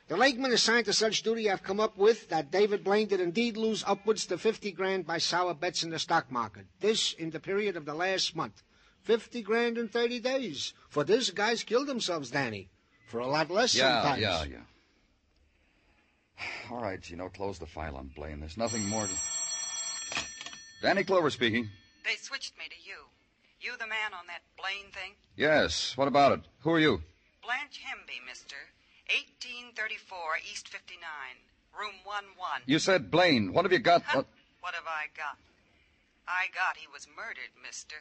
The 0.07 0.17
lakeman 0.17 0.53
assigned 0.53 0.87
to 0.87 0.95
such 0.95 1.23
duty 1.23 1.51
I've 1.51 1.63
come 1.63 1.81
up 1.81 1.99
with 1.99 2.31
that 2.31 2.51
David 2.51 2.83
Blaine 2.83 3.09
did 3.09 3.21
indeed 3.21 3.59
lose 3.59 3.85
upwards 3.87 4.25
to 4.27 4.39
50 4.39 4.73
grand 4.73 5.07
by 5.07 5.19
sour 5.19 5.53
bets 5.53 5.83
in 5.83 5.91
the 5.91 5.99
stock 5.99 6.31
market. 6.31 6.67
This 6.81 7.13
in 7.13 7.31
the 7.31 7.41
period 7.41 7.77
of 7.77 7.85
the 7.85 7.95
last 7.95 8.35
month. 8.35 8.63
50 9.09 9.41
grand 9.41 9.79
in 9.79 9.89
30 9.89 10.21
days. 10.21 10.75
For 10.91 11.03
this, 11.03 11.31
guys 11.31 11.65
killed 11.65 11.87
themselves, 11.87 12.31
Danny. 12.31 12.69
For 13.07 13.21
a 13.21 13.27
lot 13.27 13.51
less 13.51 13.75
Yeah, 13.75 14.03
sometimes. 14.03 14.21
yeah, 14.21 14.45
yeah. 14.45 14.57
yeah. 16.39 16.47
All 16.71 16.83
right, 16.83 17.01
Gino, 17.01 17.31
close 17.31 17.59
the 17.59 17.65
file 17.65 17.97
on 17.97 18.09
Blaine. 18.15 18.41
There's 18.41 18.59
nothing 18.59 18.85
more 18.87 19.07
to. 19.07 19.13
Danny 20.83 21.05
Clover 21.05 21.31
speaking. 21.31 21.71
They 22.05 22.17
switched 22.21 22.59
me 22.59 22.67
to 22.69 22.77
you. 22.87 23.09
You 23.63 23.79
the 23.79 23.87
man 23.87 24.13
on 24.13 24.27
that 24.27 24.43
Blaine 24.59 24.93
thing? 24.93 25.13
Yes, 25.37 25.97
what 25.97 26.07
about 26.07 26.33
it? 26.33 26.41
Who 26.61 26.71
are 26.73 26.79
you? 26.79 27.01
Blanche 27.43 27.81
Hemby, 27.81 28.21
mister. 28.29 28.57
1834 29.09 30.19
East 30.53 30.69
59. 30.69 31.01
Room 31.81 31.95
1 32.05 32.25
1. 32.37 32.61
You 32.67 32.79
said 32.79 33.11
Blaine. 33.11 33.55
What 33.55 33.65
have 33.65 33.73
you 33.73 33.79
got? 33.79 34.03
What? 34.13 34.27
What 34.61 34.75
have 34.75 34.85
I 34.87 35.07
got? 35.17 35.39
I 36.29 36.49
got 36.55 36.77
he 36.77 36.87
was 36.93 37.09
murdered, 37.17 37.57
mister. 37.65 37.97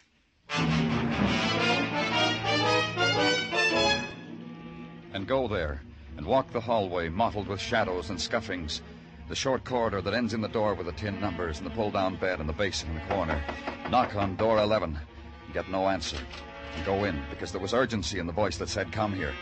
And 5.13 5.27
go 5.27 5.47
there, 5.47 5.81
and 6.17 6.25
walk 6.25 6.51
the 6.51 6.61
hallway 6.61 7.09
mottled 7.09 7.47
with 7.47 7.59
shadows 7.59 8.09
and 8.09 8.19
scuffings. 8.19 8.81
The 9.29 9.35
short 9.35 9.63
corridor 9.63 10.01
that 10.01 10.13
ends 10.13 10.33
in 10.33 10.41
the 10.41 10.47
door 10.47 10.73
with 10.73 10.85
the 10.85 10.93
tin 10.93 11.19
numbers 11.19 11.57
and 11.57 11.65
the 11.65 11.73
pull 11.73 11.91
down 11.91 12.15
bed 12.15 12.39
and 12.39 12.47
the 12.47 12.53
basin 12.53 12.89
in 12.89 12.95
the 12.95 13.13
corner. 13.13 13.43
Knock 13.89 14.15
on 14.15 14.35
door 14.35 14.59
11. 14.59 14.97
and 15.45 15.53
Get 15.53 15.69
no 15.69 15.89
answer. 15.89 16.17
And 16.75 16.85
go 16.85 17.03
in, 17.03 17.21
because 17.29 17.51
there 17.51 17.61
was 17.61 17.73
urgency 17.73 18.19
in 18.19 18.27
the 18.27 18.33
voice 18.33 18.57
that 18.57 18.69
said, 18.69 18.91
Come 18.91 19.13
here. 19.13 19.33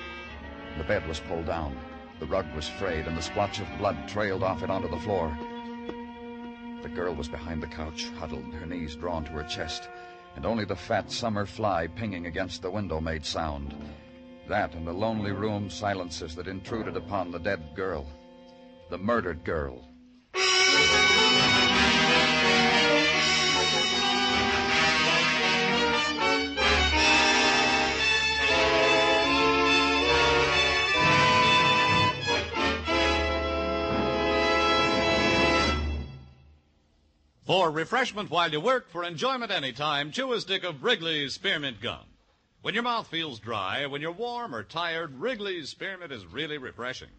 The 0.78 0.84
bed 0.84 1.08
was 1.08 1.20
pulled 1.20 1.46
down. 1.46 1.78
The 2.20 2.26
rug 2.26 2.46
was 2.56 2.68
frayed, 2.68 3.08
and 3.08 3.18
the 3.18 3.22
splotch 3.22 3.60
of 3.60 3.68
blood 3.78 4.08
trailed 4.08 4.44
off 4.44 4.64
it 4.64 4.70
onto 4.70 4.90
the 4.90 5.00
floor. 5.00 5.38
The 6.82 6.90
girl 6.90 7.14
was 7.14 7.28
behind 7.28 7.62
the 7.62 7.68
couch, 7.68 8.10
huddled, 8.18 8.54
her 8.54 8.66
knees 8.66 8.96
drawn 8.96 9.26
to 9.26 9.32
her 9.32 9.44
chest, 9.44 9.90
and 10.36 10.46
only 10.46 10.65
the 10.65 10.75
fat 10.75 11.12
summer 11.12 11.46
fly 11.46 11.88
pinging 11.88 12.25
against 12.25 12.62
the 12.62 12.70
window 12.70 13.00
made 13.00 13.25
sound. 13.25 13.74
That 14.48 14.75
and 14.75 14.86
the 14.86 14.94
lonely 14.94 15.32
room 15.32 15.70
silences 15.70 16.36
that 16.36 16.48
intruded 16.48 16.96
upon 16.96 17.32
the 17.32 17.39
dead 17.39 17.62
girl. 17.75 18.06
The 18.89 18.98
murdered 18.98 19.44
girl. 19.44 19.88
For 37.46 37.70
refreshment 37.70 38.32
while 38.32 38.52
you 38.52 38.60
work, 38.60 38.90
for 38.90 39.04
enjoyment 39.04 39.52
anytime, 39.52 40.12
chew 40.12 40.34
a 40.34 40.42
stick 40.42 40.64
of 40.64 40.84
Wrigley's 40.84 41.36
Spearmint 41.36 41.80
Gum. 41.80 42.04
When 42.64 42.74
your 42.74 42.82
mouth 42.82 43.06
feels 43.06 43.38
dry, 43.40 43.86
when 43.86 44.02
you're 44.02 44.12
warm 44.12 44.56
or 44.56 44.64
tired, 44.64 45.20
Wrigley's 45.20 45.70
Spearmint 45.70 46.12
is 46.12 46.25
really 46.25 46.58
refreshing. 46.58 47.12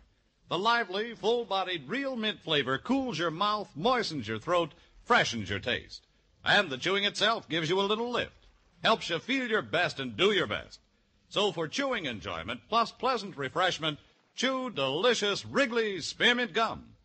The 0.49 0.59
lively, 0.59 1.15
full-bodied, 1.15 1.89
real 1.89 2.17
mint 2.17 2.41
flavor 2.43 2.77
cools 2.77 3.21
your 3.21 3.31
mouth, 3.31 3.71
moistens 3.77 4.27
your 4.27 4.41
throat, 4.41 4.73
freshens 5.05 5.49
your 5.49 5.61
taste. 5.61 6.09
And 6.45 6.71
the 6.71 6.79
chewing 6.79 7.05
itself 7.05 7.49
gives 7.49 7.71
you 7.71 7.79
a 7.79 7.83
little 7.83 8.11
lift, 8.11 8.49
helps 8.83 9.09
you 9.09 9.21
feel 9.21 9.47
your 9.47 9.63
best 9.63 10.01
and 10.01 10.17
do 10.17 10.33
your 10.33 10.49
best. 10.49 10.81
So 11.29 11.53
for 11.53 11.69
chewing 11.69 12.07
enjoyment 12.07 12.63
plus 12.69 12.91
pleasant 12.91 13.37
refreshment, 13.37 14.01
chew 14.35 14.71
delicious 14.71 15.47
Wrigley's 15.47 16.05
Spearmint 16.05 16.53
Gum. 16.53 16.96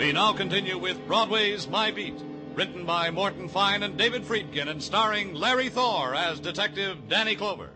We 0.00 0.12
now 0.12 0.32
continue 0.32 0.78
with 0.78 1.06
Broadway's 1.06 1.68
My 1.68 1.90
Beat, 1.90 2.18
written 2.54 2.86
by 2.86 3.10
Morton 3.10 3.50
Fine 3.50 3.82
and 3.82 3.98
David 3.98 4.24
Friedkin 4.24 4.66
and 4.70 4.82
starring 4.82 5.34
Larry 5.34 5.68
Thor 5.68 6.14
as 6.14 6.40
Detective 6.40 7.06
Danny 7.06 7.36
Clover. 7.36 7.68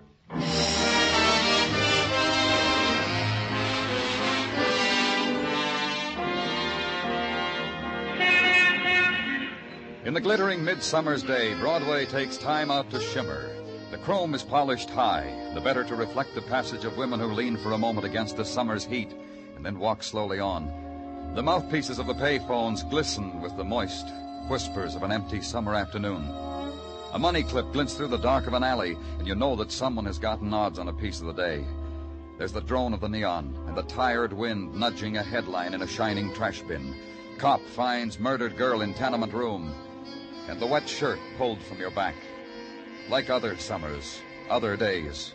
In 10.07 10.15
the 10.15 10.21
glittering 10.23 10.65
midsummer's 10.65 11.23
day, 11.23 11.53
Broadway 11.61 12.07
takes 12.07 12.39
time 12.39 12.71
out 12.71 12.89
to 12.93 13.03
shimmer. 13.03 13.51
The 13.91 13.99
chrome 13.99 14.33
is 14.33 14.43
polished 14.43 14.89
high, 14.89 15.31
the 15.53 15.61
better 15.61 15.85
to 15.85 15.95
reflect 15.95 16.35
the 16.35 16.41
passage 16.41 16.87
of 16.87 16.97
women 16.97 17.21
who 17.21 17.27
lean 17.27 17.59
for 17.59 17.73
a 17.73 17.79
moment 17.79 18.07
against 18.07 18.39
the 18.39 18.47
summer's 18.47 18.87
heat 18.87 19.13
and 19.57 19.65
then 19.65 19.79
walk 19.79 20.03
slowly 20.03 20.41
on. 20.41 20.84
The 21.35 21.43
mouthpieces 21.43 21.99
of 21.99 22.07
the 22.07 22.15
payphones 22.15 22.89
glisten 22.89 23.41
with 23.41 23.57
the 23.57 23.65
moist 23.65 24.07
whispers 24.47 24.95
of 24.95 25.03
an 25.03 25.11
empty 25.11 25.41
summer 25.41 25.75
afternoon. 25.75 26.29
A 27.13 27.19
money 27.19 27.43
clip 27.43 27.73
glints 27.73 27.95
through 27.95 28.09
the 28.09 28.19
dark 28.19 28.47
of 28.47 28.53
an 28.53 28.63
alley, 28.63 28.97
and 29.19 29.27
you 29.27 29.35
know 29.35 29.57
that 29.57 29.73
someone 29.73 30.05
has 30.05 30.17
gotten 30.17 30.55
odds 30.55 30.79
on 30.79 30.87
a 30.87 30.93
piece 30.93 31.19
of 31.19 31.27
the 31.27 31.33
day. 31.33 31.65
There's 32.39 32.53
the 32.53 32.61
drone 32.61 32.95
of 32.95 33.01
the 33.01 33.09
neon 33.09 33.53
and 33.67 33.77
the 33.77 33.83
tired 33.83 34.33
wind 34.33 34.77
nudging 34.77 35.17
a 35.17 35.25
headline 35.25 35.75
in 35.75 35.83
a 35.83 35.89
shining 35.89 36.33
trash 36.35 36.63
bin. 36.63 36.95
Cop 37.39 37.61
finds 37.63 38.21
murdered 38.21 38.57
girl 38.57 38.83
in 38.83 38.95
tenement 38.95 39.33
room. 39.33 39.75
And 40.47 40.61
the 40.61 40.69
wet 40.69 40.89
shirt 40.89 41.19
pulled 41.37 41.61
from 41.63 41.81
your 41.81 41.91
back. 41.91 42.15
Like 43.09 43.29
other 43.29 43.59
summers, 43.59 44.21
other 44.49 44.77
days. 44.77 45.33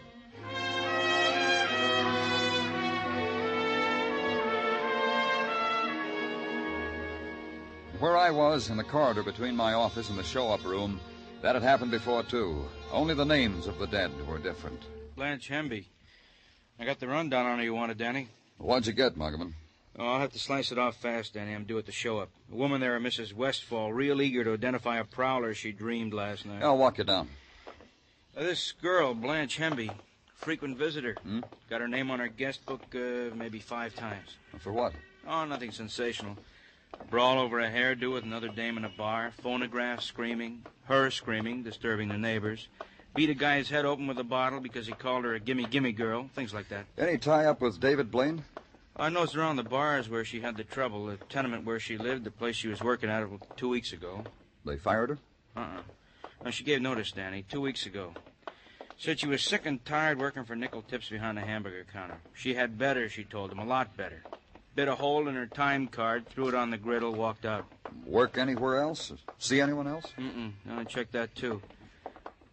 Where 8.00 8.18
I 8.18 8.32
was, 8.32 8.70
in 8.70 8.78
the 8.78 8.84
corridor 8.86 9.24
between 9.24 9.58
my 9.58 9.74
office 9.74 10.10
and 10.10 10.18
the 10.18 10.24
show 10.24 10.50
up 10.50 10.64
room, 10.64 11.02
that 11.42 11.56
had 11.56 11.64
happened 11.64 11.92
before, 11.92 12.24
too. 12.24 12.66
Only 12.94 13.14
the 13.14 13.26
names 13.26 13.68
of 13.68 13.78
the 13.78 13.88
dead 13.88 14.12
were 14.26 14.38
different. 14.38 14.82
Blanche 15.18 15.50
Hemby. 15.50 15.84
I 16.80 16.86
got 16.86 17.02
the 17.02 17.10
rundown 17.10 17.46
on 17.46 17.58
her 17.58 17.64
you 17.64 17.74
wanted, 17.74 17.98
Danny. 17.98 18.30
What'd 18.58 18.88
you 18.88 18.94
get, 18.94 19.18
Muggavan? 19.18 19.52
Oh, 19.98 20.08
I'll 20.08 20.20
have 20.22 20.32
to 20.32 20.40
slice 20.40 20.72
it 20.72 20.78
off 20.78 20.96
fast, 20.96 21.34
Danny. 21.34 21.54
I'm 21.54 21.66
due 21.66 21.78
at 21.78 21.86
the 21.86 21.92
show 21.92 22.20
up. 22.20 22.30
A 22.50 22.56
woman 22.56 22.80
there, 22.80 22.96
a 22.96 23.02
Mrs. 23.02 23.34
Westfall, 23.34 23.92
real 23.92 24.22
eager 24.22 24.46
to 24.46 24.54
identify 24.54 24.98
a 25.00 25.04
prowler 25.04 25.54
she 25.54 25.74
dreamed 25.74 26.14
last 26.14 26.46
night. 26.46 26.64
I'll 26.64 26.78
walk 26.78 27.00
you 27.00 27.04
down. 27.04 27.28
Uh, 28.38 28.44
this 28.44 28.72
girl, 28.72 29.14
Blanche 29.14 29.58
Hemby, 29.58 29.92
frequent 30.36 30.78
visitor. 30.78 31.18
Hmm? 31.24 31.42
Got 31.70 31.82
her 31.82 31.90
name 31.90 32.12
on 32.12 32.20
her 32.20 32.30
guest 32.30 32.66
book 32.66 32.84
uh, 32.96 33.36
maybe 33.36 33.60
five 33.60 33.94
times. 33.94 34.38
For 34.60 34.72
what? 34.72 34.94
Oh, 35.28 35.44
nothing 35.44 35.72
sensational. 35.72 36.38
Brawl 37.10 37.40
over 37.40 37.60
a 37.60 37.70
hairdo 37.70 38.14
with 38.14 38.24
another 38.24 38.50
dame 38.50 38.78
in 38.78 38.86
a 38.86 38.90
bar, 38.90 39.32
phonograph 39.42 40.02
screaming, 40.02 40.64
her 40.84 41.10
screaming, 41.10 41.64
disturbing 41.64 42.08
the 42.10 42.18
neighbors. 42.18 42.68
Beat 43.16 43.32
a 43.32 43.34
guy's 43.34 43.70
head 43.70 43.86
open 43.86 44.06
with 44.06 44.20
a 44.20 44.24
bottle 44.24 44.60
because 44.60 44.86
he 44.86 44.94
called 44.94 45.26
her 45.26 45.34
a 45.34 45.40
gimme 45.40 45.66
gimme 45.66 45.92
girl, 45.92 46.30
things 46.36 46.54
like 46.54 46.70
that. 46.70 46.86
Any 46.98 47.18
tie 47.18 47.46
up 47.46 47.62
with 47.62 47.80
David 47.80 48.12
Blaine? 48.12 48.44
I 48.96 49.10
noticed 49.10 49.36
around 49.36 49.56
the 49.56 49.64
bars 49.64 50.08
where 50.08 50.24
she 50.24 50.42
had 50.42 50.56
the 50.56 50.64
trouble, 50.64 51.08
the 51.08 51.18
tenement 51.18 51.66
where 51.66 51.80
she 51.80 51.98
lived, 51.98 52.26
the 52.26 52.32
place 52.32 52.56
she 52.56 52.68
was 52.68 52.84
working 52.84 53.10
at 53.10 53.28
two 53.58 53.70
weeks 53.70 53.92
ago. 53.92 54.24
They 54.64 54.78
fired 54.78 55.10
her? 55.10 55.18
Uh-uh. 55.58 55.82
Well, 56.44 56.52
she 56.52 56.64
gave 56.64 56.82
notice, 56.82 57.12
Danny, 57.12 57.44
two 57.50 57.62
weeks 57.62 57.86
ago. 57.86 58.14
Said 58.98 59.20
she 59.20 59.28
was 59.28 59.42
sick 59.42 59.66
and 59.66 59.84
tired 59.84 60.20
working 60.20 60.44
for 60.44 60.56
nickel 60.56 60.82
tips 60.84 61.10
behind 61.10 61.38
the 61.38 61.42
hamburger 61.42 61.86
counter. 61.92 62.20
She 62.34 62.54
had 62.54 62.78
better, 62.78 63.10
she 63.10 63.24
told 63.24 63.52
him, 63.52 63.60
a 63.60 63.66
lot 63.66 63.98
better. 63.98 64.24
Bit 64.80 64.88
a 64.88 64.96
hole 64.96 65.28
in 65.28 65.36
her 65.36 65.46
time 65.46 65.88
card, 65.88 66.26
threw 66.30 66.48
it 66.48 66.56
on 66.56 66.70
the 66.70 66.78
griddle, 66.78 67.14
walked 67.14 67.44
out. 67.46 67.66
Work 68.06 68.38
anywhere 68.38 68.78
else? 68.78 69.12
See 69.38 69.60
anyone 69.60 69.88
else? 69.88 70.06
Mm-mm. 70.18 70.54
No, 70.64 70.80
I 70.80 70.86
checked 70.86 71.12
that, 71.12 71.36
too. 71.36 71.62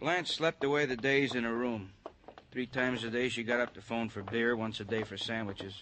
Blanche 0.01 0.33
slept 0.35 0.65
away 0.65 0.87
the 0.87 0.97
days 0.97 1.37
in 1.37 1.45
her 1.45 1.55
room. 1.55 1.91
Three 2.51 2.67
times 2.67 3.05
a 3.05 3.11
day 3.11 3.29
she 3.29 3.45
got 3.45 3.61
up 3.61 3.75
to 3.75 3.81
phone 3.81 4.09
for 4.09 4.25
beer, 4.25 4.57
once 4.57 4.81
a 4.81 4.85
day 4.85 5.05
for 5.05 5.17
sandwiches. 5.17 5.81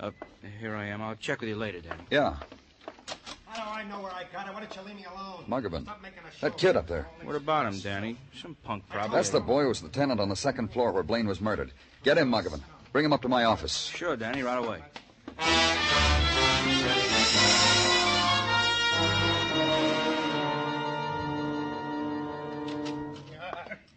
Uh, 0.00 0.10
here 0.58 0.74
I 0.74 0.86
am. 0.86 1.00
I'll 1.00 1.14
check 1.14 1.42
with 1.42 1.48
you 1.48 1.54
later, 1.54 1.78
Danny. 1.78 2.02
Yeah, 2.10 2.34
How 3.46 3.64
do 3.64 3.70
I 3.70 3.84
know 3.84 4.00
where 4.00 4.10
I 4.10 4.24
got 4.32 4.48
it? 4.48 4.54
Why 4.54 4.58
don't 4.58 4.74
you 4.74 4.82
leave 4.82 4.96
me 4.96 5.04
alone? 5.04 5.44
Muggavan. 5.48 5.82
Stop 5.84 6.02
making 6.02 6.18
a 6.28 6.32
show. 6.36 6.48
That 6.48 6.58
kid 6.58 6.76
up 6.76 6.88
there. 6.88 7.06
What 7.22 7.36
about 7.36 7.72
him, 7.72 7.78
Danny? 7.78 8.16
Some 8.42 8.56
punk, 8.64 8.82
probably. 8.88 9.14
That's 9.14 9.30
the 9.30 9.38
boy 9.38 9.62
who 9.62 9.68
was 9.68 9.80
the 9.80 9.90
tenant 9.90 10.18
on 10.18 10.28
the 10.28 10.34
second 10.34 10.72
floor 10.72 10.90
where 10.90 11.04
Blaine 11.04 11.28
was 11.28 11.40
murdered. 11.40 11.70
Get 12.02 12.18
him, 12.18 12.32
Muggavan. 12.32 12.62
Bring 12.92 13.04
him 13.04 13.12
up 13.12 13.22
to 13.22 13.28
my 13.28 13.44
office. 13.44 13.84
Sure, 13.94 14.16
Danny, 14.16 14.42
right 14.42 14.58
away. 14.58 14.82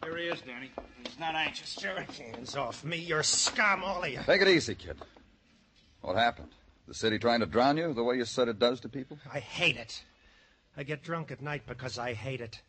Here 0.04 0.18
he 0.18 0.24
is, 0.26 0.42
Danny. 0.42 0.72
He's 1.04 1.20
not 1.20 1.36
anxious. 1.36 1.78
Sure, 1.80 2.00
hands 2.00 2.56
off 2.56 2.84
me. 2.84 2.98
You're 2.98 3.24
scum, 3.24 3.84
all 3.84 4.04
of 4.04 4.10
you. 4.10 4.20
Take 4.26 4.42
it 4.42 4.48
easy, 4.48 4.76
kid. 4.76 4.98
What 6.02 6.16
happened? 6.18 6.50
The 6.88 6.94
city 6.94 7.20
trying 7.20 7.40
to 7.42 7.46
drown 7.46 7.78
you 7.78 7.94
the 7.94 8.04
way 8.04 8.16
you 8.18 8.26
said 8.26 8.48
it 8.48 8.60
does 8.60 8.80
to 8.82 8.90
people? 8.90 9.18
I 9.32 9.40
hate 9.40 9.78
it. 9.78 10.04
I 10.76 10.84
get 10.84 11.04
drunk 11.04 11.32
at 11.32 11.42
night 11.42 11.64
because 11.68 11.98
I 11.98 12.14
hate 12.14 12.42
it. 12.42 12.62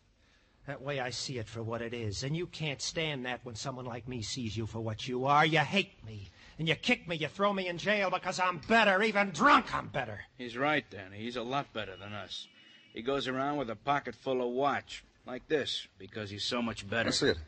That 0.66 0.80
way 0.80 1.00
I 1.00 1.10
see 1.10 1.38
it 1.38 1.48
for 1.48 1.62
what 1.62 1.82
it 1.82 1.92
is. 1.92 2.22
And 2.22 2.36
you 2.36 2.46
can't 2.46 2.80
stand 2.80 3.26
that 3.26 3.40
when 3.44 3.56
someone 3.56 3.84
like 3.84 4.06
me 4.06 4.22
sees 4.22 4.56
you 4.56 4.66
for 4.66 4.80
what 4.80 5.08
you 5.08 5.26
are. 5.26 5.44
You 5.44 5.58
hate 5.58 6.04
me. 6.06 6.30
And 6.58 6.68
you 6.68 6.76
kick 6.76 7.08
me, 7.08 7.16
you 7.16 7.26
throw 7.26 7.52
me 7.52 7.66
in 7.66 7.78
jail 7.78 8.10
because 8.10 8.38
I'm 8.38 8.60
better. 8.68 9.02
Even 9.02 9.30
drunk, 9.30 9.74
I'm 9.74 9.88
better. 9.88 10.20
He's 10.38 10.56
right, 10.56 10.84
Danny. 10.88 11.18
He's 11.18 11.36
a 11.36 11.42
lot 11.42 11.72
better 11.72 11.96
than 11.96 12.12
us. 12.12 12.46
He 12.94 13.02
goes 13.02 13.26
around 13.26 13.56
with 13.56 13.70
a 13.70 13.74
pocket 13.74 14.14
full 14.14 14.40
of 14.40 14.52
watch, 14.52 15.02
like 15.26 15.48
this, 15.48 15.88
because 15.98 16.30
he's 16.30 16.44
so 16.44 16.62
much 16.62 16.88
better. 16.88 17.06
Let's 17.08 17.18
see 17.18 17.28
it. 17.28 17.38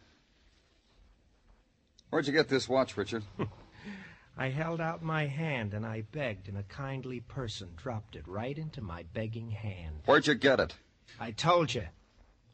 Where'd 2.11 2.27
you 2.27 2.33
get 2.33 2.49
this 2.49 2.69
watch, 2.69 2.97
Richard? 2.97 3.23
I 4.37 4.49
held 4.49 4.81
out 4.81 5.03
my 5.03 5.27
hand 5.27 5.75
and 5.75 5.87
I 5.87 6.03
begged, 6.11 6.49
and 6.49 6.59
a 6.59 6.65
kindly 6.65 7.21
person 7.21 7.69
dropped 7.77 8.17
it 8.17 8.27
right 8.27 8.57
into 8.57 8.81
my 8.81 9.05
begging 9.13 9.51
hand. 9.51 10.01
Where'd 10.07 10.27
you 10.27 10.35
get 10.35 10.59
it? 10.59 10.75
I 11.21 11.31
told 11.31 11.75
you. 11.75 11.85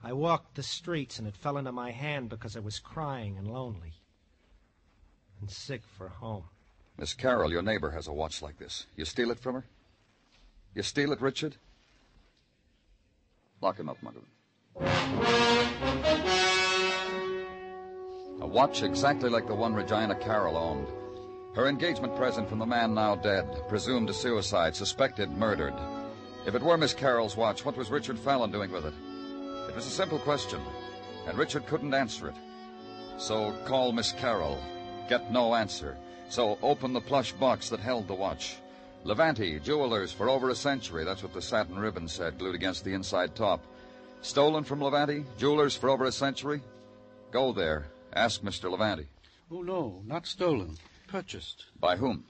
I 0.03 0.13
walked 0.13 0.55
the 0.55 0.63
streets 0.63 1.19
and 1.19 1.29
it 1.29 1.37
fell 1.37 1.59
into 1.59 1.73
my 1.73 1.91
hand 1.91 2.31
because 2.31 2.57
I 2.57 2.61
was 2.61 2.79
crying 2.79 3.37
and 3.37 3.47
lonely. 3.47 3.93
And 5.41 5.51
sick 5.51 5.83
for 5.97 6.09
home. 6.09 6.45
Miss 6.97 7.15
Carroll, 7.15 7.51
your 7.51 7.63
neighbor, 7.63 7.91
has 7.91 8.09
a 8.09 8.13
watch 8.13 8.43
like 8.43 8.59
this. 8.59 8.87
You 8.97 9.05
steal 9.05 9.31
it 9.31 9.39
from 9.39 9.55
her? 9.55 9.65
You 10.75 10.83
steal 10.83 11.13
it, 11.13 11.21
Richard? 11.21 11.57
Lock 13.61 13.79
him 13.79 13.89
up, 13.89 13.99
Muggavan. 14.03 14.27
A 18.41 18.47
watch 18.47 18.83
exactly 18.83 19.29
like 19.29 19.47
the 19.47 19.55
one 19.55 19.75
Regina 19.75 20.15
Carroll 20.15 20.57
owned. 20.57 20.89
Her 21.55 21.69
engagement 21.69 22.17
present 22.17 22.49
from 22.49 22.59
the 22.59 22.67
man 22.67 22.95
now 22.95 23.17
dead, 23.17 23.69
presumed 23.69 24.09
a 24.09 24.15
suicide, 24.15 24.75
suspected 24.75 25.31
murdered. 25.31 25.75
If 26.47 26.55
it 26.55 26.63
were 26.63 26.79
Miss 26.79 26.95
Carroll's 26.95 27.37
watch, 27.37 27.65
what 27.65 27.77
was 27.77 27.91
Richard 27.91 28.19
Fallon 28.19 28.51
doing 28.51 28.71
with 28.71 28.87
it? 28.87 28.95
It 29.71 29.77
was 29.77 29.87
a 29.87 29.91
simple 29.91 30.19
question, 30.19 30.61
and 31.29 31.39
Richard 31.39 31.65
couldn't 31.67 31.95
answer 31.95 32.27
it. 32.27 32.35
So 33.19 33.53
call 33.67 33.93
Miss 33.93 34.11
Carroll. 34.11 34.61
Get 35.09 35.31
no 35.31 35.55
answer. 35.55 35.97
So 36.29 36.59
open 36.61 36.93
the 36.93 37.01
plush 37.01 37.31
box 37.31 37.69
that 37.69 37.79
held 37.79 38.09
the 38.09 38.15
watch. 38.15 38.57
Levante, 39.05 39.61
jewelers 39.61 40.11
for 40.11 40.29
over 40.29 40.51
a 40.51 40.57
century. 40.57 41.05
That's 41.05 41.23
what 41.23 41.33
the 41.33 41.41
satin 41.41 41.79
ribbon 41.79 42.09
said, 42.09 42.37
glued 42.37 42.57
against 42.57 42.85
the 42.85 42.95
inside 42.95 43.37
top. 43.37 43.65
Stolen 44.23 44.65
from 44.65 44.83
Levante, 44.83 45.25
jewelers 45.39 45.77
for 45.77 45.89
over 45.89 46.05
a 46.05 46.13
century? 46.13 46.63
Go 47.31 47.53
there. 47.53 47.87
Ask 48.13 48.43
Mr. 48.43 48.73
Levante. 48.73 49.07
Oh, 49.53 49.63
no, 49.63 50.03
not 50.05 50.27
stolen. 50.27 50.79
Purchased. 51.07 51.67
By 51.79 51.95
whom? 51.95 52.25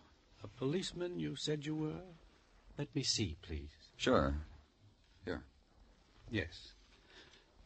A 0.45 0.47
policeman 0.47 1.19
you 1.19 1.37
said 1.37 1.65
you 1.65 1.75
were? 1.75 2.03
Let 2.77 2.95
me 2.95 3.03
see, 3.03 3.39
please. 3.41 3.71
Sure. 3.97 4.35
Here. 5.25 5.43
Yes. 6.31 6.73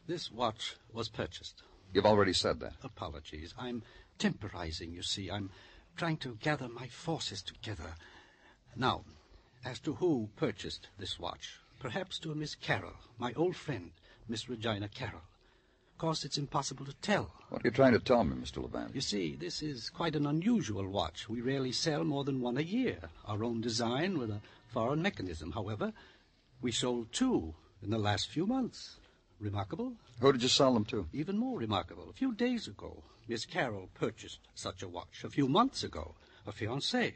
This 0.07 0.31
watch 0.31 0.75
was 0.93 1.09
purchased. 1.09 1.63
You've 1.93 2.05
already 2.05 2.33
said 2.33 2.59
that. 2.59 2.73
Apologies. 2.83 3.53
I'm 3.57 3.81
temporizing, 4.19 4.93
you 4.93 5.01
see. 5.01 5.31
I'm 5.31 5.49
trying 5.95 6.17
to 6.17 6.37
gather 6.41 6.67
my 6.67 6.87
forces 6.87 7.41
together. 7.41 7.95
Now, 8.75 9.03
as 9.63 9.79
to 9.79 9.93
who 9.95 10.29
purchased 10.35 10.89
this 10.99 11.17
watch, 11.19 11.59
perhaps 11.79 12.19
to 12.19 12.31
a 12.31 12.35
Miss 12.35 12.53
Carroll, 12.53 12.93
my 13.17 13.33
old 13.33 13.55
friend, 13.55 13.91
Miss 14.27 14.47
Regina 14.47 14.89
Carroll. 14.89 15.23
Of 15.93 15.97
course, 15.97 16.25
it's 16.25 16.37
impossible 16.37 16.85
to 16.85 16.93
tell. 16.95 17.31
What 17.49 17.63
are 17.63 17.67
you 17.67 17.71
trying 17.71 17.93
to 17.93 17.99
tell 17.99 18.23
me, 18.23 18.35
Mr. 18.35 18.61
Levante? 18.61 18.93
You 18.93 19.01
see, 19.01 19.35
this 19.35 19.63
is 19.63 19.89
quite 19.89 20.15
an 20.15 20.27
unusual 20.27 20.87
watch. 20.87 21.29
We 21.29 21.41
rarely 21.41 21.71
sell 21.71 22.03
more 22.03 22.25
than 22.25 22.41
one 22.41 22.57
a 22.57 22.61
year. 22.61 22.99
Our 23.25 23.43
own 23.43 23.61
design 23.61 24.19
with 24.19 24.29
a 24.29 24.41
foreign 24.67 25.01
mechanism. 25.01 25.53
However, 25.53 25.93
we 26.61 26.71
sold 26.71 27.13
two 27.13 27.55
in 27.81 27.89
the 27.89 27.97
last 27.97 28.29
few 28.29 28.45
months. 28.45 28.97
Remarkable? 29.39 29.93
Who 30.21 30.31
did 30.31 30.43
you 30.43 30.49
sell 30.49 30.73
them 30.73 30.85
to? 30.85 31.07
Even 31.11 31.37
more 31.37 31.57
remarkable. 31.57 32.09
A 32.09 32.13
few 32.13 32.33
days 32.33 32.67
ago, 32.67 33.03
Miss 33.27 33.45
Carroll 33.45 33.89
purchased 33.93 34.39
such 34.55 34.81
a 34.81 34.87
watch. 34.87 35.23
A 35.23 35.29
few 35.29 35.47
months 35.47 35.83
ago, 35.83 36.15
a 36.47 36.51
fiancé. 36.51 37.13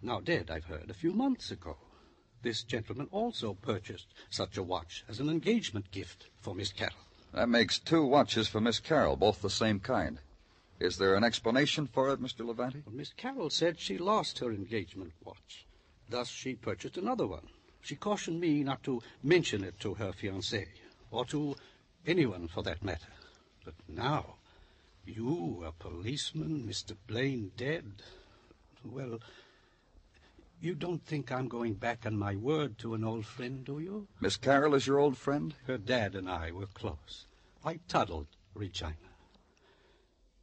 Now 0.00 0.20
dead, 0.20 0.50
I've 0.50 0.64
heard, 0.64 0.90
a 0.90 0.94
few 0.94 1.12
months 1.12 1.50
ago. 1.50 1.76
This 2.42 2.62
gentleman 2.62 3.08
also 3.12 3.54
purchased 3.54 4.08
such 4.30 4.56
a 4.56 4.62
watch 4.62 5.04
as 5.08 5.20
an 5.20 5.28
engagement 5.28 5.90
gift 5.90 6.26
for 6.40 6.54
Miss 6.54 6.72
Carroll. 6.72 6.96
That 7.32 7.48
makes 7.48 7.78
two 7.78 8.04
watches 8.04 8.48
for 8.48 8.60
Miss 8.60 8.80
Carroll, 8.80 9.16
both 9.16 9.42
the 9.42 9.50
same 9.50 9.78
kind. 9.78 10.18
Is 10.80 10.98
there 10.98 11.14
an 11.14 11.22
explanation 11.22 11.86
for 11.86 12.10
it, 12.10 12.20
Mr. 12.20 12.44
Levante? 12.44 12.82
Well, 12.84 12.96
Miss 12.96 13.12
Carroll 13.12 13.50
said 13.50 13.78
she 13.78 13.98
lost 13.98 14.40
her 14.40 14.50
engagement 14.50 15.12
watch. 15.22 15.66
Thus, 16.08 16.28
she 16.28 16.54
purchased 16.54 16.96
another 16.96 17.26
one. 17.26 17.46
She 17.80 17.94
cautioned 17.94 18.40
me 18.40 18.64
not 18.64 18.82
to 18.84 19.02
mention 19.22 19.62
it 19.64 19.78
to 19.80 19.94
her 19.94 20.12
fiancé, 20.12 20.66
or 21.12 21.24
to 21.26 21.54
anyone 22.06 22.48
for 22.48 22.62
that 22.64 22.82
matter. 22.82 23.12
But 23.64 23.74
now, 23.86 24.34
you, 25.04 25.62
a 25.64 25.72
policeman, 25.72 26.64
Mr. 26.68 26.96
Blaine 27.06 27.52
dead. 27.56 28.02
Well, 28.84 29.20
you 30.60 30.74
don't 30.74 31.04
think 31.04 31.30
I'm 31.30 31.48
going 31.48 31.74
back 31.74 32.06
on 32.06 32.16
my 32.16 32.34
word 32.34 32.78
to 32.78 32.94
an 32.94 33.04
old 33.04 33.26
friend, 33.26 33.64
do 33.64 33.78
you? 33.78 34.08
Miss 34.20 34.36
Carroll 34.36 34.74
is 34.74 34.86
your 34.86 34.98
old 34.98 35.16
friend? 35.16 35.54
Her 35.66 35.78
dad 35.78 36.14
and 36.14 36.28
I 36.28 36.50
were 36.52 36.66
close. 36.66 37.26
I 37.64 37.78
toddled 37.88 38.28
Regina. 38.54 38.96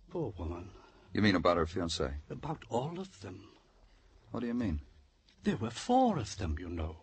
Poor 0.09 0.33
woman. 0.37 0.69
You 1.13 1.21
mean 1.21 1.35
about 1.35 1.57
her 1.57 1.65
fiancé? 1.65 2.13
About 2.29 2.63
all 2.69 2.99
of 2.99 3.21
them. 3.21 3.49
What 4.31 4.41
do 4.41 4.47
you 4.47 4.53
mean? 4.53 4.81
There 5.43 5.57
were 5.57 5.71
four 5.71 6.17
of 6.17 6.37
them, 6.37 6.57
you 6.59 6.69
know. 6.69 6.97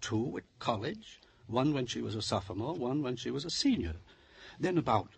Two 0.00 0.36
at 0.36 0.44
college, 0.58 1.20
one 1.46 1.72
when 1.74 1.86
she 1.86 2.02
was 2.02 2.14
a 2.14 2.22
sophomore, 2.22 2.74
one 2.74 3.02
when 3.02 3.16
she 3.16 3.30
was 3.30 3.44
a 3.44 3.50
senior. 3.50 3.96
Then 4.58 4.78
about 4.78 5.08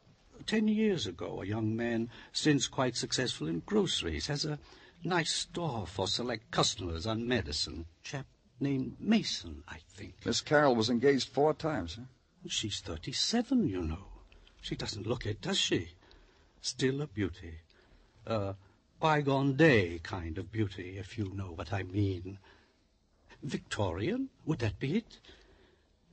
ten 0.47 0.69
years 0.69 1.07
ago, 1.07 1.43
a 1.43 1.47
young 1.47 1.75
man, 1.77 2.11
since 2.33 2.69
quite 2.69 2.97
successful 2.97 3.49
in 3.49 3.63
groceries, 3.67 4.27
has 4.27 4.45
a 4.45 4.59
nice 5.05 5.33
store 5.33 5.87
for 5.87 6.07
select 6.07 6.51
customers 6.51 7.07
on 7.07 7.27
Madison. 7.29 7.87
Chap 8.03 8.27
named 8.61 8.97
Mason, 8.99 9.63
I 9.69 9.79
think. 9.95 10.15
Miss 10.25 10.41
Carroll 10.41 10.75
was 10.75 10.91
engaged 10.91 11.29
four 11.29 11.55
times, 11.55 11.97
huh? 11.97 12.07
She's 12.49 12.81
thirty-seven, 12.81 13.69
you 13.69 13.83
know. 13.83 14.07
She 14.61 14.75
doesn't 14.75 15.07
look 15.07 15.27
it, 15.27 15.41
does 15.41 15.59
she? 15.59 15.91
Still 16.61 17.03
a 17.03 17.07
beauty. 17.07 17.55
A 18.27 18.55
bygone 19.01 19.55
day 19.55 20.01
kind 20.03 20.39
of 20.39 20.51
beauty, 20.51 20.99
if 20.99 21.17
you 21.17 21.33
know 21.35 21.53
what 21.55 21.73
I 21.73 21.85
mean. 21.85 22.39
Victorian? 23.43 24.31
Would 24.47 24.59
that 24.61 24.79
be 24.81 24.97
it? 24.97 25.19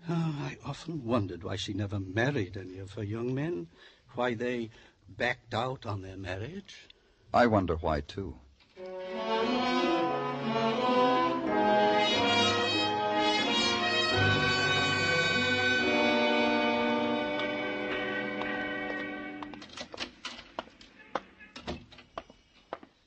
Oh, 0.07 0.35
I 0.39 0.57
often 0.63 1.03
wondered 1.03 1.43
why 1.43 1.55
she 1.55 1.73
never 1.73 1.99
married 1.99 2.57
any 2.57 2.77
of 2.77 2.93
her 2.93 3.03
young 3.03 3.33
men, 3.33 3.67
why 4.13 4.35
they 4.35 4.69
backed 5.09 5.55
out 5.55 5.85
on 5.87 6.03
their 6.03 6.17
marriage. 6.17 6.87
I 7.33 7.47
wonder 7.47 7.75
why, 7.75 8.01
too. 8.01 8.35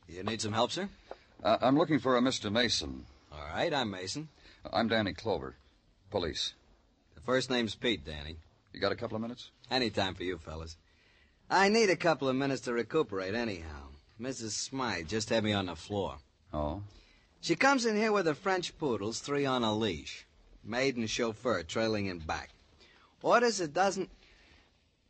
You 0.08 0.24
need 0.24 0.40
some 0.40 0.52
help, 0.52 0.72
sir? 0.72 0.88
Uh, 1.44 1.58
I'm 1.60 1.78
looking 1.78 2.00
for 2.00 2.16
a 2.16 2.20
Mr. 2.20 2.50
Mason. 2.50 3.04
All 3.30 3.38
right, 3.54 3.72
I'm 3.72 3.92
Mason. 3.92 4.28
I'm 4.72 4.88
Danny 4.88 5.12
Clover, 5.12 5.54
police. 6.10 6.54
First 7.28 7.50
name's 7.50 7.74
Pete, 7.74 8.06
Danny. 8.06 8.38
You 8.72 8.80
got 8.80 8.90
a 8.90 8.96
couple 8.96 9.16
of 9.16 9.20
minutes? 9.20 9.50
Any 9.70 9.90
time 9.90 10.14
for 10.14 10.24
you, 10.24 10.38
fellas. 10.38 10.78
I 11.50 11.68
need 11.68 11.90
a 11.90 11.94
couple 11.94 12.26
of 12.26 12.34
minutes 12.34 12.62
to 12.62 12.72
recuperate, 12.72 13.34
anyhow. 13.34 13.88
Mrs. 14.18 14.52
Smythe 14.52 15.08
just 15.08 15.28
had 15.28 15.44
me 15.44 15.52
on 15.52 15.66
the 15.66 15.76
floor. 15.76 16.16
Oh? 16.54 16.80
She 17.42 17.54
comes 17.54 17.84
in 17.84 17.96
here 17.96 18.12
with 18.12 18.24
her 18.24 18.34
French 18.34 18.78
poodles, 18.78 19.20
three 19.20 19.44
on 19.44 19.62
a 19.62 19.74
leash. 19.74 20.26
Maid 20.64 20.96
and 20.96 21.10
chauffeur 21.10 21.62
trailing 21.64 22.06
in 22.06 22.20
back. 22.20 22.48
Orders 23.20 23.60
a 23.60 23.68
dozen. 23.68 24.08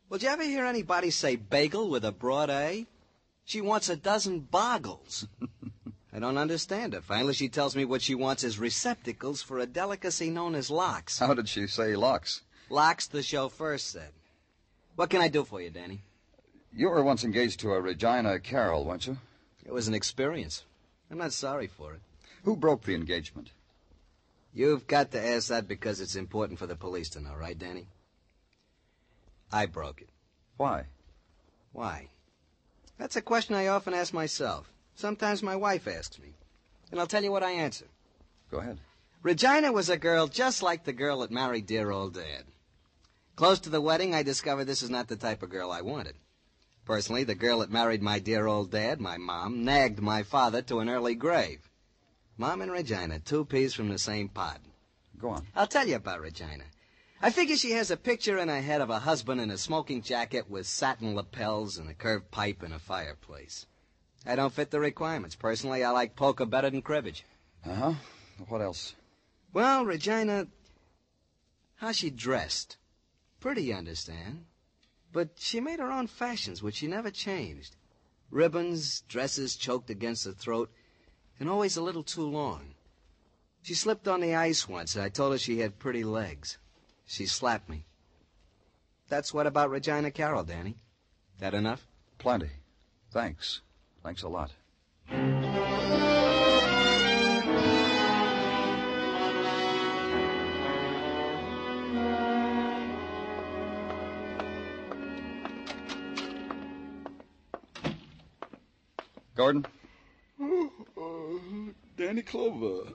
Well, 0.09 0.17
did 0.17 0.25
you 0.25 0.31
ever 0.33 0.43
hear 0.43 0.65
anybody 0.65 1.11
say 1.11 1.37
bagel 1.37 1.89
with 1.89 2.03
a 2.03 2.11
broad 2.11 2.49
A? 2.49 2.85
She 3.45 3.61
wants 3.61 3.87
a 3.87 3.95
dozen 3.95 4.41
boggles. 4.41 5.25
I 6.19 6.21
don't 6.21 6.37
understand 6.37 6.91
her. 6.91 6.99
Finally, 6.99 7.33
she 7.35 7.47
tells 7.47 7.77
me 7.77 7.85
what 7.85 8.01
she 8.01 8.13
wants 8.13 8.43
is 8.43 8.59
receptacles 8.59 9.41
for 9.41 9.57
a 9.57 9.65
delicacy 9.65 10.29
known 10.29 10.53
as 10.53 10.69
locks. 10.69 11.17
How 11.19 11.33
did 11.33 11.47
she 11.47 11.65
say 11.65 11.95
locks? 11.95 12.41
Locks, 12.69 13.07
the 13.07 13.23
chauffeur 13.23 13.77
said. 13.77 14.11
What 14.97 15.09
can 15.09 15.21
I 15.21 15.29
do 15.29 15.45
for 15.45 15.61
you, 15.61 15.69
Danny? 15.69 16.01
You 16.75 16.89
were 16.89 17.05
once 17.05 17.23
engaged 17.23 17.61
to 17.61 17.71
a 17.71 17.79
Regina 17.79 18.37
Carroll, 18.41 18.83
weren't 18.83 19.07
you? 19.07 19.17
It 19.65 19.71
was 19.71 19.87
an 19.87 19.93
experience. 19.93 20.65
I'm 21.09 21.19
not 21.19 21.31
sorry 21.31 21.67
for 21.67 21.93
it. 21.93 22.01
Who 22.43 22.57
broke 22.57 22.83
the 22.83 22.95
engagement? 22.95 23.51
You've 24.53 24.87
got 24.87 25.11
to 25.11 25.25
ask 25.25 25.47
that 25.47 25.69
because 25.69 26.01
it's 26.01 26.17
important 26.17 26.59
for 26.59 26.67
the 26.67 26.75
police 26.75 27.07
to 27.11 27.21
know, 27.21 27.33
right, 27.33 27.57
Danny? 27.57 27.87
I 29.53 29.67
broke 29.67 30.01
it. 30.01 30.09
Why? 30.57 30.83
Why? 31.71 32.09
That's 32.97 33.15
a 33.15 33.21
question 33.21 33.55
I 33.55 33.67
often 33.67 33.93
ask 33.93 34.13
myself. 34.13 34.69
Sometimes 34.99 35.41
my 35.41 35.55
wife 35.55 35.87
asks 35.87 36.19
me. 36.19 36.33
And 36.91 36.99
I'll 36.99 37.07
tell 37.07 37.23
you 37.23 37.31
what 37.31 37.41
I 37.41 37.51
answer. 37.51 37.85
Go 38.51 38.57
ahead. 38.57 38.79
Regina 39.23 39.71
was 39.71 39.89
a 39.89 39.97
girl 39.97 40.27
just 40.27 40.61
like 40.61 40.83
the 40.83 40.91
girl 40.91 41.21
that 41.21 41.31
married 41.31 41.67
dear 41.67 41.89
old 41.89 42.15
Dad. 42.15 42.43
Close 43.37 43.61
to 43.61 43.69
the 43.69 43.79
wedding, 43.79 44.13
I 44.13 44.23
discovered 44.23 44.65
this 44.65 44.81
is 44.81 44.89
not 44.89 45.07
the 45.07 45.15
type 45.15 45.41
of 45.41 45.51
girl 45.51 45.71
I 45.71 45.79
wanted. 45.79 46.15
Personally, 46.83 47.23
the 47.23 47.33
girl 47.33 47.59
that 47.59 47.71
married 47.71 48.01
my 48.01 48.19
dear 48.19 48.45
old 48.45 48.71
dad, 48.71 48.99
my 48.99 49.15
mom, 49.15 49.63
nagged 49.63 50.01
my 50.01 50.21
father 50.23 50.61
to 50.63 50.79
an 50.79 50.89
early 50.89 51.15
grave. 51.15 51.69
Mom 52.37 52.61
and 52.61 52.69
Regina, 52.69 53.19
two 53.19 53.45
peas 53.45 53.73
from 53.73 53.87
the 53.87 53.97
same 53.97 54.27
pod. 54.27 54.59
Go 55.17 55.29
on. 55.29 55.47
I'll 55.55 55.67
tell 55.67 55.87
you 55.87 55.95
about 55.95 56.19
Regina. 56.19 56.65
I 57.21 57.29
figure 57.29 57.55
she 57.55 57.71
has 57.71 57.89
a 57.89 57.95
picture 57.95 58.37
in 58.37 58.49
her 58.49 58.59
head 58.59 58.81
of 58.81 58.89
a 58.89 58.99
husband 58.99 59.39
in 59.39 59.49
a 59.49 59.57
smoking 59.57 60.01
jacket 60.01 60.49
with 60.49 60.67
satin 60.67 61.15
lapels 61.15 61.77
and 61.77 61.89
a 61.89 61.93
curved 61.93 62.31
pipe 62.31 62.63
and 62.63 62.73
a 62.73 62.79
fireplace. 62.79 63.65
I 64.25 64.35
don't 64.35 64.53
fit 64.53 64.71
the 64.71 64.79
requirements. 64.79 65.35
Personally, 65.35 65.83
I 65.83 65.91
like 65.91 66.15
poker 66.15 66.45
better 66.45 66.69
than 66.69 66.81
cribbage. 66.81 67.25
Uh-huh. 67.65 67.93
What 68.47 68.61
else? 68.61 68.95
Well, 69.53 69.85
Regina, 69.85 70.47
how 71.75 71.91
she 71.91 72.09
dressed. 72.09 72.77
Pretty, 73.39 73.63
you 73.63 73.73
understand. 73.73 74.45
But 75.11 75.31
she 75.37 75.59
made 75.59 75.79
her 75.79 75.91
own 75.91 76.07
fashions, 76.07 76.61
which 76.61 76.75
she 76.75 76.87
never 76.87 77.09
changed. 77.09 77.75
Ribbons, 78.29 79.01
dresses 79.07 79.55
choked 79.55 79.89
against 79.89 80.23
the 80.23 80.33
throat, 80.33 80.71
and 81.39 81.49
always 81.49 81.77
a 81.77 81.81
little 81.81 82.03
too 82.03 82.27
long. 82.29 82.75
She 83.63 83.73
slipped 83.73 84.07
on 84.07 84.21
the 84.21 84.35
ice 84.35 84.67
once, 84.67 84.95
and 84.95 85.03
I 85.03 85.09
told 85.09 85.31
her 85.31 85.37
she 85.37 85.59
had 85.59 85.79
pretty 85.79 86.03
legs. 86.03 86.57
She 87.05 87.25
slapped 87.25 87.69
me. 87.69 87.85
That's 89.07 89.33
what 89.33 89.47
about 89.47 89.71
Regina 89.71 90.11
Carroll, 90.11 90.43
Danny. 90.43 90.77
That 91.39 91.53
enough? 91.55 91.87
Plenty. 92.19 92.51
Thanks. 93.11 93.61
Thanks 94.03 94.23
a 94.23 94.29
lot. 94.29 94.51
Gordon? 109.35 109.65
Oh, 110.41 110.69
uh, 110.97 111.71
Danny 111.95 112.21
Clover. 112.21 112.91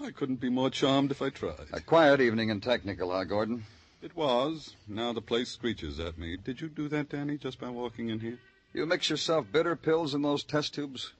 I 0.00 0.10
couldn't 0.12 0.40
be 0.40 0.48
more 0.48 0.70
charmed 0.70 1.10
if 1.10 1.20
I 1.20 1.30
tried. 1.30 1.66
A 1.72 1.80
quiet 1.80 2.20
evening 2.20 2.50
in 2.50 2.60
Technical, 2.60 3.10
huh, 3.10 3.24
Gordon? 3.24 3.64
It 4.00 4.14
was. 4.16 4.76
Now 4.86 5.12
the 5.12 5.20
place 5.20 5.48
screeches 5.48 5.98
at 5.98 6.18
me. 6.18 6.36
Did 6.36 6.60
you 6.60 6.68
do 6.68 6.88
that, 6.88 7.08
Danny, 7.08 7.36
just 7.36 7.58
by 7.60 7.68
walking 7.68 8.10
in 8.10 8.20
here? 8.20 8.38
You 8.74 8.86
mix 8.86 9.10
yourself 9.10 9.46
bitter 9.52 9.76
pills 9.76 10.14
in 10.14 10.22
those 10.22 10.44
test 10.44 10.74
tubes? 10.74 11.12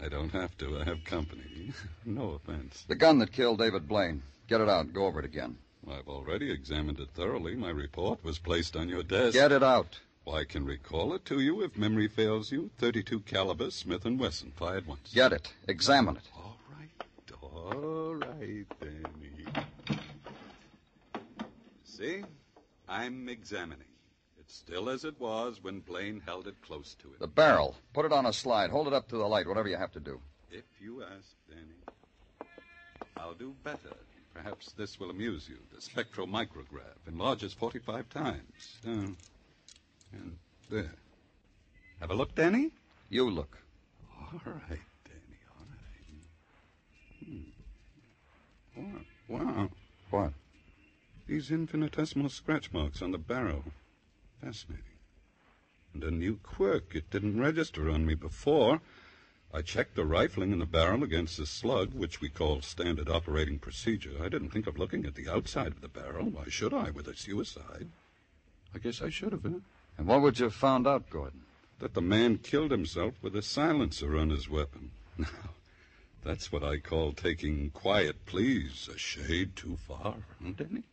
I 0.00 0.08
don't 0.08 0.30
have 0.30 0.56
to. 0.58 0.78
I 0.78 0.84
have 0.84 1.04
company. 1.04 1.72
no 2.04 2.32
offense. 2.32 2.84
The 2.86 2.94
gun 2.94 3.18
that 3.18 3.32
killed 3.32 3.58
David 3.58 3.88
Blaine. 3.88 4.22
Get 4.46 4.60
it 4.60 4.68
out. 4.68 4.92
Go 4.92 5.06
over 5.06 5.18
it 5.18 5.24
again. 5.24 5.56
I've 5.90 6.08
already 6.08 6.50
examined 6.50 7.00
it 7.00 7.08
thoroughly. 7.14 7.54
My 7.54 7.70
report 7.70 8.22
was 8.22 8.38
placed 8.38 8.76
on 8.76 8.88
your 8.88 9.02
desk. 9.02 9.32
Get 9.32 9.52
it 9.52 9.62
out. 9.62 9.98
Well, 10.24 10.36
I 10.36 10.44
can 10.44 10.66
recall 10.66 11.14
it 11.14 11.24
to 11.26 11.40
you 11.40 11.62
if 11.62 11.78
memory 11.78 12.08
fails 12.08 12.52
you. 12.52 12.70
32 12.78 13.20
caliber 13.20 13.70
Smith 13.70 14.04
& 14.04 14.04
Wesson, 14.04 14.52
fired 14.54 14.86
once. 14.86 15.12
Get 15.14 15.32
it. 15.32 15.50
Examine 15.66 16.16
it. 16.16 16.28
All 16.36 16.58
right. 16.78 17.32
All 17.42 18.14
right, 18.14 18.66
Danny. 18.80 19.64
See? 21.84 22.24
I'm 22.86 23.28
examining. 23.30 23.86
It's 24.48 24.56
still 24.56 24.88
as 24.88 25.04
it 25.04 25.20
was 25.20 25.62
when 25.62 25.80
Blaine 25.80 26.22
held 26.24 26.46
it 26.46 26.54
close 26.62 26.96
to 27.02 27.08
it. 27.12 27.18
The 27.18 27.28
barrel. 27.28 27.76
Put 27.92 28.06
it 28.06 28.12
on 28.12 28.24
a 28.24 28.32
slide. 28.32 28.70
Hold 28.70 28.86
it 28.86 28.94
up 28.94 29.06
to 29.08 29.18
the 29.18 29.26
light, 29.26 29.46
whatever 29.46 29.68
you 29.68 29.76
have 29.76 29.92
to 29.92 30.00
do. 30.00 30.22
If 30.50 30.64
you 30.80 31.02
ask, 31.02 31.36
Danny. 31.50 32.48
I'll 33.18 33.34
do 33.34 33.54
better. 33.62 33.94
Perhaps 34.32 34.72
this 34.72 34.98
will 34.98 35.10
amuse 35.10 35.50
you. 35.50 35.58
The 35.70 35.82
spectromicrograph 35.82 37.06
enlarges 37.06 37.52
45 37.52 38.08
times. 38.08 38.78
Uh, 38.86 39.12
and 40.12 40.38
there. 40.70 40.94
Have 42.00 42.10
a 42.10 42.14
look, 42.14 42.34
Danny? 42.34 42.70
You 43.10 43.28
look. 43.28 43.58
All 44.32 44.40
right, 44.46 44.80
Danny, 45.04 45.38
all 45.58 45.66
right. 47.20 47.44
Hmm. 48.74 49.02
Wow. 49.28 49.44
wow. 49.44 49.68
What? 50.08 50.32
These 51.26 51.50
infinitesimal 51.50 52.30
scratch 52.30 52.72
marks 52.72 53.02
on 53.02 53.10
the 53.10 53.18
barrel. 53.18 53.64
Fascinating. 54.42 54.84
And 55.94 56.04
a 56.04 56.10
new 56.10 56.36
quirk. 56.42 56.94
It 56.94 57.10
didn't 57.10 57.40
register 57.40 57.90
on 57.90 58.06
me 58.06 58.14
before. 58.14 58.80
I 59.52 59.62
checked 59.62 59.94
the 59.94 60.04
rifling 60.04 60.52
in 60.52 60.58
the 60.58 60.66
barrel 60.66 61.02
against 61.02 61.38
the 61.38 61.46
slug, 61.46 61.94
which 61.94 62.20
we 62.20 62.28
call 62.28 62.60
standard 62.60 63.08
operating 63.08 63.58
procedure. 63.58 64.12
I 64.22 64.28
didn't 64.28 64.50
think 64.50 64.66
of 64.66 64.78
looking 64.78 65.06
at 65.06 65.14
the 65.14 65.28
outside 65.28 65.68
of 65.68 65.80
the 65.80 65.88
barrel. 65.88 66.26
Why 66.26 66.44
should 66.48 66.74
I, 66.74 66.90
with 66.90 67.08
a 67.08 67.16
suicide? 67.16 67.88
I 68.74 68.78
guess 68.78 69.00
I 69.00 69.08
should 69.08 69.32
have, 69.32 69.42
huh? 69.42 69.60
And 69.96 70.06
what 70.06 70.20
would 70.20 70.38
you 70.38 70.44
have 70.44 70.54
found 70.54 70.86
out, 70.86 71.08
Gordon? 71.08 71.42
That 71.78 71.94
the 71.94 72.02
man 72.02 72.38
killed 72.38 72.70
himself 72.70 73.14
with 73.22 73.34
a 73.34 73.42
silencer 73.42 74.18
on 74.18 74.30
his 74.30 74.48
weapon. 74.48 74.90
Now, 75.18 75.26
that's 76.22 76.52
what 76.52 76.62
I 76.62 76.78
call 76.78 77.12
taking 77.12 77.70
quiet 77.70 78.26
pleas 78.26 78.88
a 78.92 78.98
shade 78.98 79.56
too 79.56 79.76
far, 79.76 80.14
huh, 80.42 80.52
Danny? 80.56 80.84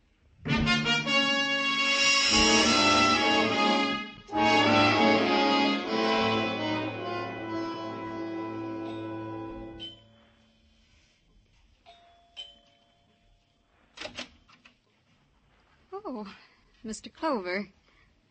Mr. 16.86 17.12
Clover. 17.12 17.68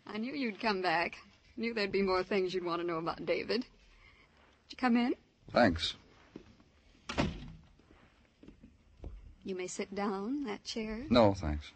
I 0.08 0.18
knew 0.18 0.34
you'd 0.34 0.62
come 0.62 0.82
back. 0.82 1.18
Knew 1.58 1.74
there'd 1.74 1.92
be 1.92 2.02
more 2.02 2.24
things 2.24 2.54
you'd 2.54 2.64
want 2.64 2.82
to 2.82 2.88
know 2.88 2.98
about 2.98 3.26
David. 3.26 3.62
Did 3.62 4.72
you 4.72 4.78
come 4.78 4.96
in? 4.96 5.14
Thanks. 5.52 5.96
You 9.44 9.56
may 9.56 9.68
sit 9.68 9.94
down, 9.94 10.46
that 10.46 10.64
chair. 10.64 11.06
No, 11.10 11.34
thanks. 11.34 11.72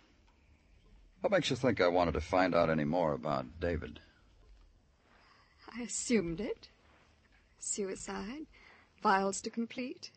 What 1.21 1.31
makes 1.31 1.49
you 1.49 1.55
think 1.55 1.81
I 1.81 1.87
wanted 1.87 2.13
to 2.13 2.21
find 2.21 2.55
out 2.55 2.69
any 2.69 2.85
more 2.85 3.13
about 3.13 3.45
David? 3.59 3.99
I 5.77 5.81
assumed 5.81 6.39
it. 6.39 6.69
Suicide. 7.59 8.47
Files 8.95 9.41
to 9.41 9.49
complete. 9.49 10.11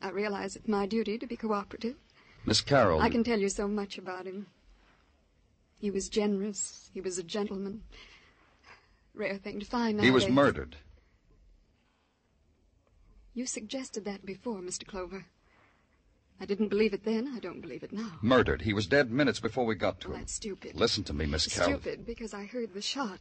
I 0.00 0.10
realize 0.10 0.56
it's 0.56 0.68
my 0.68 0.86
duty 0.86 1.18
to 1.18 1.26
be 1.26 1.36
cooperative. 1.36 1.96
Miss 2.46 2.60
Carroll. 2.60 3.00
I 3.00 3.10
can 3.10 3.22
tell 3.22 3.38
you 3.38 3.48
so 3.48 3.68
much 3.68 3.98
about 3.98 4.26
him. 4.26 4.46
He 5.82 5.90
was 5.90 6.08
generous. 6.08 6.90
He 6.94 7.00
was 7.00 7.18
a 7.18 7.24
gentleman. 7.24 7.82
Rare 9.14 9.36
thing 9.36 9.58
to 9.58 9.66
find 9.66 10.00
He 10.00 10.12
was 10.12 10.28
murdered. 10.28 10.76
You 13.34 13.46
suggested 13.46 14.04
that 14.04 14.24
before, 14.24 14.60
Mr. 14.60 14.86
Clover. 14.86 15.24
I 16.40 16.44
didn't 16.44 16.68
believe 16.68 16.94
it 16.94 17.04
then. 17.04 17.32
I 17.34 17.40
don't 17.40 17.60
believe 17.60 17.82
it 17.82 17.92
now. 17.92 18.12
Murdered. 18.22 18.62
He 18.62 18.72
was 18.72 18.86
dead 18.86 19.10
minutes 19.10 19.40
before 19.40 19.66
we 19.66 19.74
got 19.74 20.00
to 20.02 20.08
Well, 20.08 20.14
him. 20.18 20.22
that's 20.22 20.34
stupid. 20.34 20.76
Listen 20.76 21.02
to 21.02 21.12
me, 21.12 21.26
Miss 21.26 21.48
Carroll. 21.48 21.80
Stupid 21.80 22.06
because 22.06 22.32
I 22.32 22.44
heard 22.44 22.74
the 22.74 22.80
shot. 22.80 23.18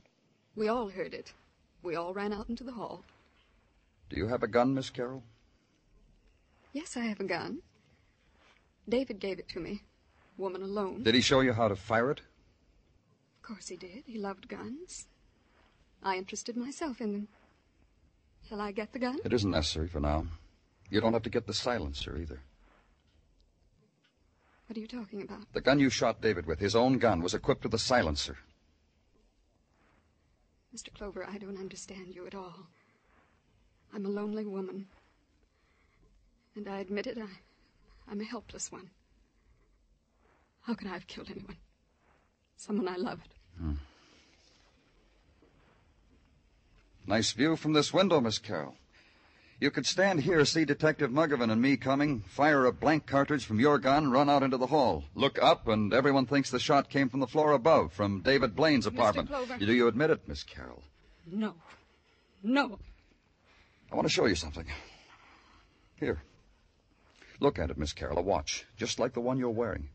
We 0.55 0.67
all 0.67 0.89
heard 0.89 1.15
it. 1.15 1.33
We 1.81 1.95
all 1.95 2.13
ran 2.13 2.31
out 2.31 2.47
into 2.47 2.63
the 2.63 2.73
hall. 2.73 3.03
Do 4.11 4.17
you 4.17 4.27
have 4.27 4.43
a 4.43 4.47
gun, 4.47 4.75
Miss 4.75 4.91
Carroll? 4.91 5.23
Yes, 6.73 6.95
I 6.95 7.05
have 7.05 7.19
a 7.19 7.23
gun. 7.23 7.63
David 8.87 9.19
gave 9.19 9.39
it 9.39 9.49
to 9.49 9.59
me. 9.59 9.81
Woman 10.37 10.61
alone. 10.61 11.01
Did 11.01 11.15
he 11.15 11.21
show 11.21 11.39
you 11.39 11.53
how 11.53 11.67
to 11.67 11.75
fire 11.75 12.11
it? 12.11 12.21
Of 13.41 13.47
course 13.47 13.69
he 13.69 13.75
did. 13.75 14.03
He 14.05 14.19
loved 14.19 14.47
guns. 14.47 15.07
I 16.03 16.15
interested 16.17 16.55
myself 16.55 17.01
in 17.01 17.13
them. 17.13 17.27
Shall 18.47 18.61
I 18.61 18.71
get 18.71 18.93
the 18.93 18.99
gun? 18.99 19.17
It 19.25 19.33
isn't 19.33 19.49
necessary 19.49 19.87
for 19.87 19.99
now. 19.99 20.27
You 20.91 21.01
don't 21.01 21.13
have 21.13 21.23
to 21.23 21.29
get 21.29 21.47
the 21.47 21.53
silencer 21.53 22.17
either. 22.17 22.39
What 24.67 24.77
are 24.77 24.79
you 24.79 24.87
talking 24.87 25.23
about? 25.23 25.51
The 25.53 25.61
gun 25.61 25.79
you 25.79 25.89
shot 25.89 26.21
David 26.21 26.45
with, 26.45 26.59
his 26.59 26.75
own 26.75 26.99
gun, 26.99 27.23
was 27.23 27.33
equipped 27.33 27.63
with 27.63 27.73
a 27.73 27.79
silencer. 27.79 28.37
Mr. 30.75 30.93
Clover, 30.93 31.27
I 31.27 31.39
don't 31.39 31.57
understand 31.57 32.13
you 32.13 32.27
at 32.27 32.35
all. 32.35 32.67
I'm 33.93 34.05
a 34.05 34.09
lonely 34.09 34.45
woman. 34.45 34.85
And 36.55 36.67
I 36.67 36.79
admit 36.79 37.07
it, 37.07 37.17
I, 37.17 37.39
I'm 38.09 38.21
a 38.21 38.25
helpless 38.25 38.71
one. 38.71 38.91
How 40.61 40.75
could 40.75 40.87
I 40.87 40.93
have 40.93 41.07
killed 41.07 41.29
anyone? 41.31 41.57
Someone 42.61 42.87
I 42.87 42.95
loved. 42.95 43.33
Hmm. 43.57 43.73
Nice 47.07 47.31
view 47.31 47.55
from 47.55 47.73
this 47.73 47.91
window, 47.91 48.21
Miss 48.21 48.37
Carroll. 48.37 48.75
You 49.59 49.71
could 49.71 49.87
stand 49.87 50.21
here, 50.21 50.45
see 50.45 50.63
Detective 50.63 51.09
Muggavan 51.09 51.51
and 51.51 51.59
me 51.59 51.75
coming, 51.75 52.21
fire 52.21 52.65
a 52.67 52.71
blank 52.71 53.07
cartridge 53.07 53.45
from 53.45 53.59
your 53.59 53.79
gun, 53.79 54.11
run 54.11 54.29
out 54.29 54.43
into 54.43 54.57
the 54.57 54.67
hall, 54.67 55.03
look 55.15 55.41
up, 55.41 55.67
and 55.67 55.91
everyone 55.91 56.27
thinks 56.27 56.51
the 56.51 56.59
shot 56.59 56.87
came 56.87 57.09
from 57.09 57.19
the 57.19 57.25
floor 57.25 57.53
above, 57.53 57.93
from 57.93 58.21
David 58.21 58.55
Blaine's 58.55 58.85
apartment. 58.85 59.29
Clover. 59.29 59.57
Do 59.57 59.73
you 59.73 59.87
admit 59.87 60.11
it, 60.11 60.27
Miss 60.27 60.43
Carroll? 60.43 60.83
No. 61.25 61.55
No. 62.43 62.77
I 63.91 63.95
want 63.95 64.07
to 64.07 64.13
show 64.13 64.27
you 64.27 64.35
something. 64.35 64.67
Here. 65.95 66.21
Look 67.39 67.57
at 67.57 67.71
it, 67.71 67.77
Miss 67.79 67.91
Carroll. 67.91 68.19
A 68.19 68.21
watch, 68.21 68.67
just 68.77 68.99
like 68.99 69.13
the 69.13 69.19
one 69.19 69.39
you're 69.39 69.49
wearing. 69.49 69.89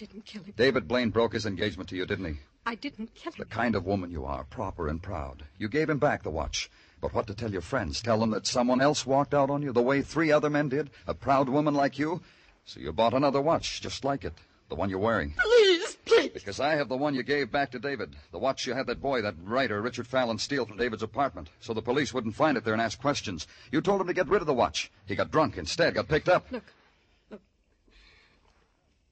Didn't 0.00 0.24
kill 0.24 0.42
him. 0.42 0.54
David 0.56 0.88
Blaine 0.88 1.10
broke 1.10 1.34
his 1.34 1.44
engagement 1.44 1.90
to 1.90 1.94
you, 1.94 2.06
didn't 2.06 2.24
he? 2.24 2.40
I 2.64 2.74
didn't 2.74 3.14
kill 3.14 3.32
him. 3.32 3.38
The 3.40 3.44
kind 3.44 3.74
of 3.74 3.84
woman 3.84 4.10
you 4.10 4.24
are, 4.24 4.44
proper 4.44 4.88
and 4.88 5.02
proud. 5.02 5.44
You 5.58 5.68
gave 5.68 5.90
him 5.90 5.98
back 5.98 6.22
the 6.22 6.30
watch. 6.30 6.70
But 7.02 7.12
what 7.12 7.26
to 7.26 7.34
tell 7.34 7.52
your 7.52 7.60
friends? 7.60 8.00
Tell 8.00 8.18
them 8.18 8.30
that 8.30 8.46
someone 8.46 8.80
else 8.80 9.04
walked 9.04 9.34
out 9.34 9.50
on 9.50 9.60
you 9.60 9.74
the 9.74 9.82
way 9.82 10.00
three 10.00 10.32
other 10.32 10.48
men 10.48 10.70
did? 10.70 10.88
A 11.06 11.12
proud 11.12 11.50
woman 11.50 11.74
like 11.74 11.98
you? 11.98 12.22
So 12.64 12.80
you 12.80 12.92
bought 12.92 13.12
another 13.12 13.42
watch, 13.42 13.82
just 13.82 14.02
like 14.02 14.24
it. 14.24 14.32
The 14.70 14.74
one 14.74 14.88
you're 14.88 14.98
wearing. 14.98 15.34
Please, 15.36 15.98
please. 16.06 16.30
Because 16.30 16.60
I 16.60 16.76
have 16.76 16.88
the 16.88 16.96
one 16.96 17.14
you 17.14 17.22
gave 17.22 17.52
back 17.52 17.70
to 17.72 17.78
David. 17.78 18.16
The 18.32 18.38
watch 18.38 18.66
you 18.66 18.72
had 18.72 18.86
that 18.86 19.02
boy, 19.02 19.20
that 19.20 19.34
writer, 19.44 19.82
Richard 19.82 20.06
Fallon, 20.06 20.38
steal 20.38 20.64
from 20.64 20.78
David's 20.78 21.02
apartment. 21.02 21.50
So 21.60 21.74
the 21.74 21.82
police 21.82 22.14
wouldn't 22.14 22.36
find 22.36 22.56
it 22.56 22.64
there 22.64 22.72
and 22.72 22.80
ask 22.80 22.98
questions. 22.98 23.46
You 23.70 23.82
told 23.82 24.00
him 24.00 24.06
to 24.06 24.14
get 24.14 24.28
rid 24.28 24.40
of 24.40 24.46
the 24.46 24.54
watch. 24.54 24.90
He 25.04 25.14
got 25.14 25.30
drunk 25.30 25.58
instead, 25.58 25.92
got 25.92 26.08
picked 26.08 26.30
up. 26.30 26.46
Look. 26.50 26.64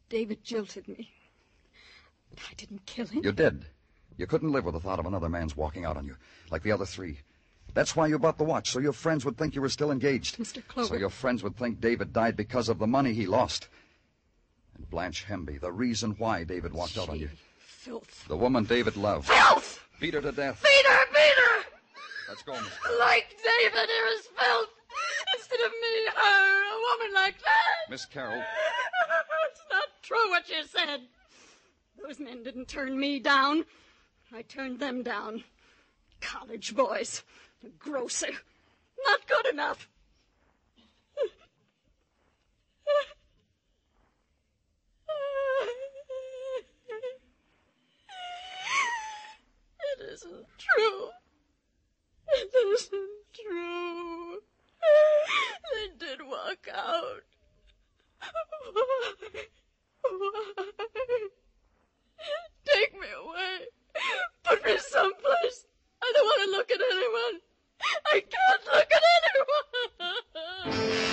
David 0.09 0.43
jilted 0.43 0.89
me. 0.89 1.11
But 2.31 2.41
I 2.51 2.55
didn't 2.55 2.87
kill 2.87 3.07
him. 3.07 3.25
You 3.25 3.33
did. 3.33 3.65
You 4.17 4.27
couldn't 4.27 4.53
live 4.53 4.65
with 4.65 4.75
the 4.75 4.81
thought 4.81 4.99
of 4.99 5.07
another 5.07 5.29
man's 5.29 5.57
walking 5.57 5.85
out 5.85 5.97
on 5.97 6.07
you, 6.07 6.17
like 6.51 6.63
the 6.63 6.73
other 6.73 6.87
three. 6.87 7.19
That's 7.75 7.95
why 7.95 8.07
you 8.07 8.19
bought 8.19 8.39
the 8.39 8.45
watch, 8.45 8.71
so 8.71 8.81
your 8.81 8.93
friends 8.93 9.25
would 9.25 9.37
think 9.37 9.55
you 9.55 9.61
were 9.61 9.69
still 9.69 9.93
engaged. 9.93 10.39
Mr. 10.39 10.67
Clover. 10.67 10.89
So 10.89 10.97
your 10.97 11.11
friends 11.11 11.43
would 11.43 11.57
think 11.57 11.81
David 11.81 12.13
died 12.13 12.37
because 12.37 12.69
of 12.69 12.79
the 12.79 12.87
money 12.87 13.13
he 13.13 13.27
lost. 13.27 13.69
And 14.77 14.89
Blanche 14.91 15.27
Hemby, 15.29 15.61
the 15.61 15.71
reason 15.71 16.17
why 16.19 16.45
David 16.45 16.73
walked 16.73 16.99
out 16.99 17.09
on 17.09 17.21
you. 17.21 17.29
Filth. 17.59 18.27
The 18.27 18.37
woman 18.37 18.65
David 18.65 18.97
loved. 18.97 19.29
Filth! 19.29 19.87
Beat 20.01 20.15
her 20.15 20.21
to 20.21 20.33
death. 20.33 20.63
Beat 20.63 20.87
her! 20.87 21.05
Beat 21.13 21.37
her! 21.37 21.65
Let's 22.29 22.43
go, 22.43 22.53
Miss. 22.53 22.99
Like 22.99 23.37
David, 23.43 23.89
here 23.89 24.07
is 24.19 24.27
filth. 24.27 24.69
Instead 25.37 25.61
of 25.61 25.73
me, 25.73 26.07
her, 26.17 26.63
a 26.63 26.79
woman 26.91 27.15
like 27.15 27.39
that. 27.39 27.91
Miss 27.91 28.05
Carroll. 28.05 28.43
True 30.09 30.31
what 30.31 30.49
you 30.49 30.65
said. 30.65 31.03
Those 32.03 32.19
men 32.19 32.43
didn't 32.43 32.69
turn 32.69 32.99
me 32.99 33.19
down. 33.19 33.67
I 34.33 34.41
turned 34.41 34.81
them 34.81 35.03
down. 35.03 35.45
College 36.23 36.75
boys. 36.75 37.23
A 37.63 37.69
grocer. 37.79 38.31
Not 39.05 39.27
good 39.27 39.53
enough. 39.53 39.87
It 50.01 50.11
isn't 50.13 50.47
true. 50.59 51.09
It 52.29 52.51
isn't 52.67 53.09
true. 53.35 54.39
They 55.75 56.07
did 56.07 56.21
walk 56.27 56.67
out. 56.75 57.25
Why? 58.73 59.49
Why? 60.11 60.53
Take 62.67 62.93
me 62.95 63.07
away. 63.25 63.59
Put 64.45 64.65
me 64.65 64.79
someplace. 64.79 65.67
I 66.03 66.13
don't 66.15 66.25
want 66.25 66.43
to 66.45 66.51
look 66.57 66.71
at 66.71 66.81
anyone. 66.93 67.41
I 68.07 68.21
can't 68.21 68.65
look 68.75 68.91
at 68.93 69.03
anyone. 70.75 71.05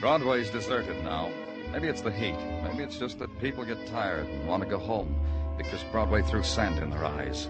Broadway's 0.00 0.48
deserted 0.48 1.04
now. 1.04 1.30
Maybe 1.72 1.86
it's 1.86 2.00
the 2.00 2.10
heat. 2.10 2.38
Maybe 2.64 2.82
it's 2.82 2.96
just 2.96 3.18
that 3.18 3.38
people 3.38 3.66
get 3.66 3.86
tired 3.88 4.26
and 4.26 4.48
want 4.48 4.62
to 4.62 4.68
go 4.68 4.78
home 4.78 5.14
because 5.58 5.82
Broadway 5.92 6.22
threw 6.22 6.42
sand 6.42 6.78
in 6.82 6.88
their 6.88 7.04
eyes. 7.04 7.48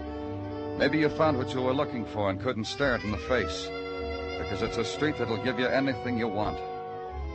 Maybe 0.77 0.97
you 0.97 1.07
found 1.07 1.37
what 1.37 1.53
you 1.53 1.61
were 1.61 1.73
looking 1.73 2.05
for 2.05 2.29
and 2.29 2.41
couldn't 2.41 2.65
stare 2.65 2.95
it 2.95 3.05
in 3.05 3.11
the 3.11 3.17
face 3.17 3.69
because 4.37 4.63
it's 4.63 4.75
a 4.75 4.83
street 4.83 5.17
that'll 5.17 5.41
give 5.41 5.59
you 5.59 5.67
anything 5.67 6.17
you 6.17 6.27
want, 6.27 6.59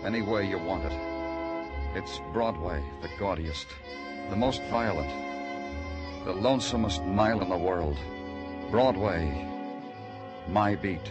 any 0.04 0.20
way 0.20 0.46
you 0.46 0.58
want 0.58 0.84
it. 0.84 0.92
It's 1.94 2.20
Broadway, 2.34 2.84
the 3.00 3.08
gaudiest, 3.18 3.68
the 4.28 4.36
most 4.36 4.60
violent, 4.64 5.08
the 6.26 6.34
lonesomest 6.34 7.06
mile 7.06 7.40
in 7.40 7.48
the 7.48 7.56
world. 7.56 7.96
Broadway, 8.70 9.48
my 10.48 10.74
beat. 10.74 11.10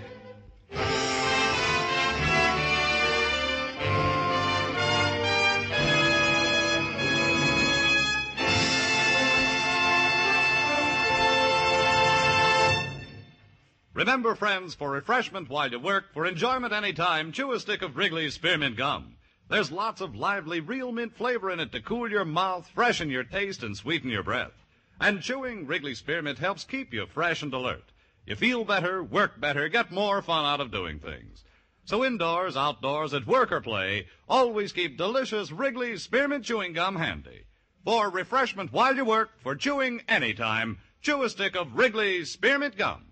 Remember, 14.15 14.35
friends, 14.35 14.73
for 14.73 14.91
refreshment 14.91 15.49
while 15.49 15.69
you 15.69 15.77
work, 15.77 16.13
for 16.13 16.25
enjoyment 16.25 16.71
any 16.71 16.93
time, 16.93 17.33
chew 17.33 17.51
a 17.51 17.59
stick 17.59 17.81
of 17.81 17.97
Wrigley's 17.97 18.35
Spearmint 18.35 18.77
Gum. 18.77 19.17
There's 19.49 19.73
lots 19.73 19.99
of 19.99 20.15
lively 20.15 20.61
real 20.61 20.93
mint 20.93 21.17
flavor 21.17 21.51
in 21.51 21.59
it 21.59 21.73
to 21.73 21.81
cool 21.81 22.09
your 22.09 22.23
mouth, 22.23 22.65
freshen 22.73 23.09
your 23.09 23.25
taste, 23.25 23.61
and 23.61 23.75
sweeten 23.75 24.09
your 24.09 24.23
breath. 24.23 24.53
And 25.01 25.21
chewing 25.21 25.67
Wrigley's 25.67 25.97
Spearmint 25.97 26.39
helps 26.39 26.63
keep 26.63 26.93
you 26.93 27.05
fresh 27.07 27.43
and 27.43 27.53
alert. 27.53 27.91
You 28.25 28.37
feel 28.37 28.63
better, 28.63 29.03
work 29.03 29.37
better, 29.41 29.67
get 29.67 29.91
more 29.91 30.21
fun 30.21 30.45
out 30.45 30.61
of 30.61 30.71
doing 30.71 30.99
things. 30.99 31.43
So 31.83 32.05
indoors, 32.05 32.55
outdoors, 32.55 33.13
at 33.13 33.27
work 33.27 33.51
or 33.51 33.59
play, 33.59 34.07
always 34.29 34.71
keep 34.71 34.97
delicious 34.97 35.51
Wrigley's 35.51 36.03
Spearmint 36.03 36.45
Chewing 36.45 36.71
Gum 36.71 36.95
handy. 36.95 37.43
For 37.83 38.09
refreshment 38.09 38.71
while 38.71 38.95
you 38.95 39.03
work, 39.03 39.31
for 39.43 39.57
chewing 39.57 40.03
anytime, 40.07 40.77
chew 41.01 41.21
a 41.21 41.29
stick 41.29 41.57
of 41.57 41.75
Wrigley's 41.75 42.31
Spearmint 42.31 42.77
Gum. 42.77 43.04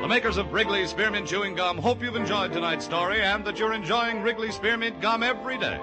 The 0.00 0.08
makers 0.08 0.38
of 0.38 0.50
Wrigley 0.54 0.86
Spearmint 0.86 1.28
Chewing 1.28 1.54
Gum 1.54 1.76
hope 1.76 2.02
you've 2.02 2.16
enjoyed 2.16 2.54
tonight's 2.54 2.86
story 2.86 3.20
and 3.20 3.44
that 3.44 3.58
you're 3.58 3.74
enjoying 3.74 4.22
Wrigley 4.22 4.50
Spearmint 4.50 4.98
Gum 5.02 5.22
every 5.22 5.58
day. 5.58 5.78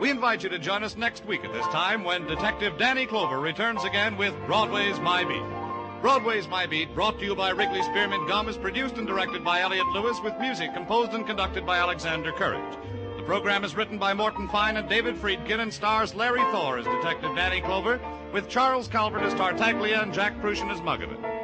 We 0.00 0.10
invite 0.10 0.42
you 0.42 0.48
to 0.48 0.58
join 0.58 0.82
us 0.82 0.96
next 0.96 1.24
week 1.24 1.44
at 1.44 1.52
this 1.52 1.66
time 1.66 2.02
when 2.02 2.26
Detective 2.26 2.76
Danny 2.76 3.06
Clover 3.06 3.38
returns 3.38 3.84
again 3.84 4.16
with 4.16 4.34
Broadway's 4.46 4.98
My 4.98 5.22
Beat. 5.22 5.44
Broadway's 6.02 6.48
My 6.48 6.66
Beat, 6.66 6.92
brought 6.96 7.20
to 7.20 7.24
you 7.24 7.36
by 7.36 7.50
Wrigley 7.50 7.80
Spearmint 7.82 8.26
Gum, 8.26 8.48
is 8.48 8.56
produced 8.56 8.96
and 8.96 9.06
directed 9.06 9.44
by 9.44 9.60
Elliott 9.60 9.86
Lewis 9.94 10.20
with 10.20 10.36
music 10.40 10.74
composed 10.74 11.12
and 11.12 11.24
conducted 11.24 11.64
by 11.64 11.78
Alexander 11.78 12.32
Courage. 12.32 12.76
The 13.16 13.22
program 13.22 13.62
is 13.62 13.76
written 13.76 13.98
by 13.98 14.14
Morton 14.14 14.48
Fine 14.48 14.78
and 14.78 14.88
David 14.88 15.14
Friedkin 15.14 15.60
and 15.60 15.72
stars 15.72 16.12
Larry 16.12 16.42
Thor 16.50 16.78
as 16.78 16.86
Detective 16.86 17.36
Danny 17.36 17.60
Clover, 17.60 18.00
with 18.32 18.48
Charles 18.48 18.88
Calvert 18.88 19.22
as 19.22 19.32
Tartaglia 19.34 20.02
and 20.02 20.12
Jack 20.12 20.34
Kruschen 20.42 20.72
as 20.72 20.80
Muggavan. 20.80 21.43